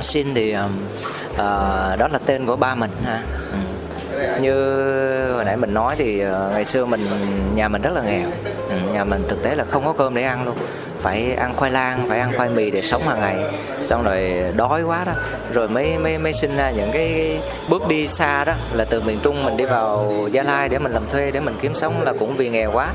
[0.00, 0.70] Xin thì um,
[1.32, 1.38] uh,
[1.98, 3.22] đó là tên của ba mình ha.
[3.52, 3.58] Ừ.
[4.40, 4.54] như
[5.34, 7.00] hồi nãy mình nói thì uh, ngày xưa mình
[7.54, 8.28] nhà mình rất là nghèo.
[8.68, 10.56] Ừ, nhà mình thực tế là không có cơm để ăn luôn
[11.02, 13.36] phải ăn khoai lang, phải ăn khoai mì để sống hàng ngày.
[13.84, 15.12] Xong rồi đói quá đó.
[15.52, 17.38] Rồi mới mới mới sinh ra những cái
[17.68, 18.52] bước đi xa đó.
[18.72, 21.54] Là từ miền trung mình đi vào gia lai để mình làm thuê, để mình
[21.60, 22.88] kiếm sống là cũng vì nghèo quá.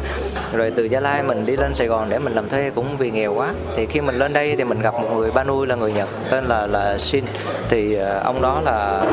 [0.53, 3.11] Rồi từ gia lai mình đi lên sài gòn để mình làm thuê cũng vì
[3.11, 3.53] nghèo quá.
[3.75, 6.09] Thì khi mình lên đây thì mình gặp một người ba nuôi là người nhật,
[6.29, 7.25] tên là là shin.
[7.69, 9.03] Thì ờ, ông đó là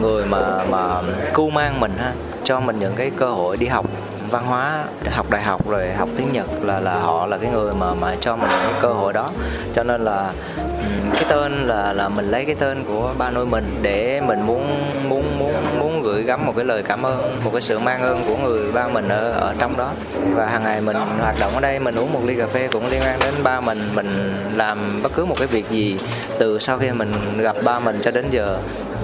[0.00, 1.02] người mà mà
[1.34, 2.12] cưu mang mình ha,
[2.44, 3.86] cho mình những cái cơ hội đi học
[4.32, 7.74] văn hóa, học đại học rồi học tiếng Nhật là là họ là cái người
[7.74, 9.30] mà mà cho mình cái cơ hội đó.
[9.74, 13.46] Cho nên là ừ, cái tên là là mình lấy cái tên của ba nuôi
[13.46, 15.38] mình để mình muốn muốn
[15.78, 15.81] muốn
[16.22, 18.88] gửi gắm một cái lời cảm ơn, một cái sự mang ơn của người ba
[18.88, 19.90] mình ở ở trong đó.
[20.34, 22.86] Và hàng ngày mình hoạt động ở đây, mình uống một ly cà phê cũng
[22.90, 25.98] liên quan đến ba mình mình làm bất cứ một cái việc gì
[26.38, 28.58] từ sau khi mình gặp ba mình cho đến giờ.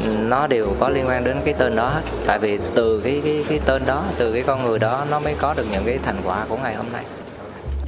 [0.04, 2.02] Nó đều có liên quan đến cái tên đó hết.
[2.26, 5.34] Tại vì từ cái cái cái tên đó, từ cái con người đó, nó mới
[5.38, 7.04] có được những cái thành quả của ngày hôm nay.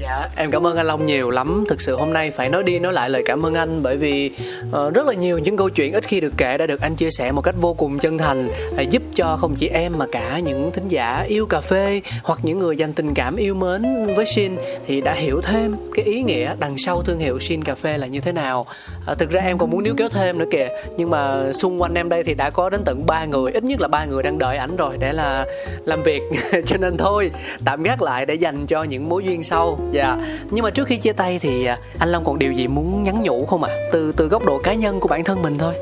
[0.02, 1.64] Dạ, em cảm ơn anh Long nhiều lắm.
[1.68, 4.30] Thực sự hôm nay phải nói đi nói lại lời cảm ơn anh bởi vì
[4.68, 7.10] uh, rất là nhiều những câu chuyện ít khi được kể đã được anh chia
[7.10, 10.38] sẻ một cách vô cùng chân thành uh, giúp cho không chỉ em mà cả
[10.38, 14.26] những thính giả yêu cà phê hoặc những người dành tình cảm yêu mến với
[14.26, 17.98] Shin thì đã hiểu thêm cái ý nghĩa đằng sau thương hiệu Shin cà phê
[17.98, 18.66] là như thế nào
[19.10, 21.94] à, thực ra em còn muốn níu kéo thêm nữa kìa, nhưng mà xung quanh
[21.94, 24.38] em đây thì đã có đến tận ba người, ít nhất là ba người đang
[24.38, 25.46] đợi ảnh rồi để là
[25.84, 26.22] làm việc.
[26.66, 27.30] cho nên thôi,
[27.64, 30.16] tạm gác lại để dành cho những mối duyên sau dạ
[30.50, 33.22] nhưng mà trước khi chia tay thì à, anh long còn điều gì muốn nhắn
[33.22, 33.88] nhủ không ạ à?
[33.92, 35.74] từ từ góc độ cá nhân của bản thân mình thôi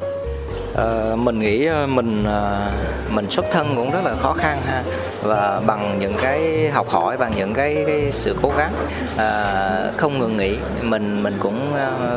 [0.78, 2.70] Ờ, mình nghĩ ờ, mình ờ,
[3.10, 4.82] mình xuất thân cũng rất là khó khăn ha.
[5.22, 8.72] Và bằng những cái học hỏi bằng những cái, cái sự cố gắng
[9.16, 9.60] à,
[9.96, 11.72] không ngừng nghỉ mình mình cũng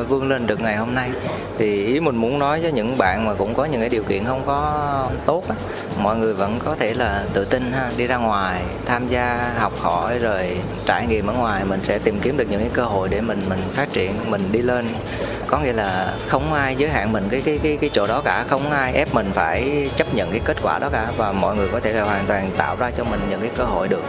[0.07, 1.11] vươn lên được ngày hôm nay.
[1.57, 4.25] Thì ý mình muốn nói cho những bạn mà cũng có những cái điều kiện
[4.25, 4.83] không có
[5.25, 5.55] tốt á,
[6.01, 9.73] mọi người vẫn có thể là tự tin ha đi ra ngoài tham gia học
[9.79, 13.09] hỏi rồi trải nghiệm ở ngoài mình sẽ tìm kiếm được những cái cơ hội
[13.09, 14.87] để mình mình phát triển mình đi lên.
[15.47, 18.45] Có nghĩa là không ai giới hạn mình cái cái cái cái chỗ đó cả
[18.51, 21.67] không ai ép mình phải chấp nhận cái kết quả đó cả và mọi người
[21.71, 24.03] có thể là hoàn toàn tạo ra cho mình những cái cơ hội được.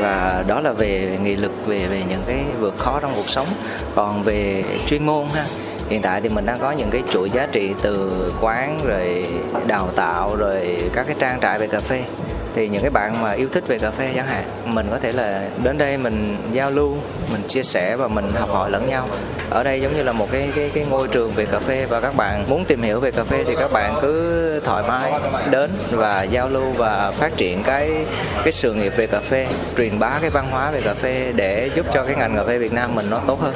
[0.00, 3.46] Và đó là về nghị lực, về về những cái vượt khó trong cuộc sống.
[3.94, 5.44] Còn về chuyên môn ha,
[5.88, 9.26] hiện tại thì mình đang có những cái chuỗi giá trị từ quán rồi
[9.66, 12.02] đào tạo rồi các cái trang trại về cà phê
[12.54, 15.12] thì những cái bạn mà yêu thích về cà phê chẳng hạn, mình có thể
[15.12, 16.96] là đến đây mình giao lưu,
[17.32, 19.08] mình chia sẻ và mình học hỏi lẫn nhau.
[19.50, 22.00] Ở đây giống như là một cái cái cái ngôi trường về cà phê và
[22.00, 25.12] các bạn muốn tìm hiểu về cà phê thì các bạn cứ thoải mái
[25.50, 27.90] đến và giao lưu và phát triển cái
[28.44, 29.46] cái sự nghiệp về cà phê,
[29.76, 32.58] truyền bá cái văn hóa về cà phê để giúp cho cái ngành cà phê
[32.58, 33.54] Việt Nam mình nó tốt hơn.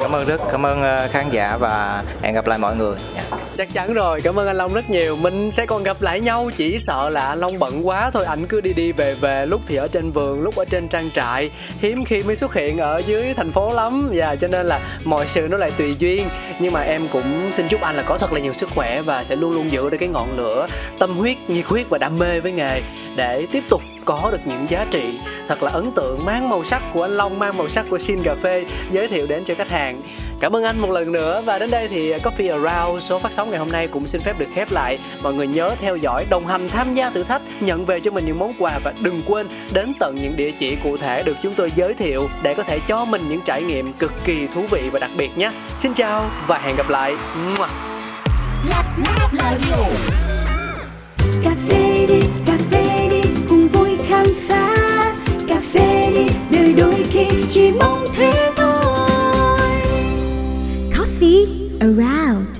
[0.00, 2.96] Cảm ơn rất cảm ơn ờ, khán giả và hẹn gặp lại mọi người.
[3.14, 5.16] Dạ chắc chắn rồi cảm ơn anh long rất nhiều.
[5.16, 8.24] Mình sẽ còn gặp lại nhau chỉ sợ là anh long bận quá thôi.
[8.24, 11.10] Ảnh cứ đi đi về về lúc thì ở trên vườn lúc ở trên trang
[11.10, 11.50] trại.
[11.80, 14.10] Hiếm khi mới xuất hiện ở dưới thành phố lắm.
[14.14, 16.28] Và yeah, cho nên là mọi sự nó lại tùy duyên.
[16.58, 19.24] Nhưng mà em cũng xin chúc anh là có thật là nhiều sức khỏe và
[19.24, 20.66] sẽ luôn luôn giữ được cái ngọn lửa
[20.98, 22.82] tâm huyết nhiệt huyết và đam mê với nghề
[23.16, 26.82] để tiếp tục có được những giá trị thật là ấn tượng mang màu sắc
[26.92, 29.70] của anh Long mang màu sắc của Shin Cà Phê giới thiệu đến cho khách
[29.70, 30.02] hàng.
[30.44, 33.50] Cảm ơn anh một lần nữa và đến đây thì Coffee Around số phát sóng
[33.50, 34.98] ngày hôm nay cũng xin phép được khép lại.
[35.22, 38.24] Mọi người nhớ theo dõi, đồng hành tham gia thử thách, nhận về cho mình
[38.24, 41.54] những món quà và đừng quên đến tận những địa chỉ cụ thể được chúng
[41.54, 44.82] tôi giới thiệu để có thể cho mình những trải nghiệm cực kỳ thú vị
[44.92, 45.50] và đặc biệt nhé.
[45.76, 47.16] Xin chào và hẹn gặp lại.
[51.44, 54.76] Cà phê đi, cà phê đi, cùng vui khám phá.
[55.48, 58.03] Cà phê đi, đời đôi khi chỉ mong
[61.84, 62.53] around.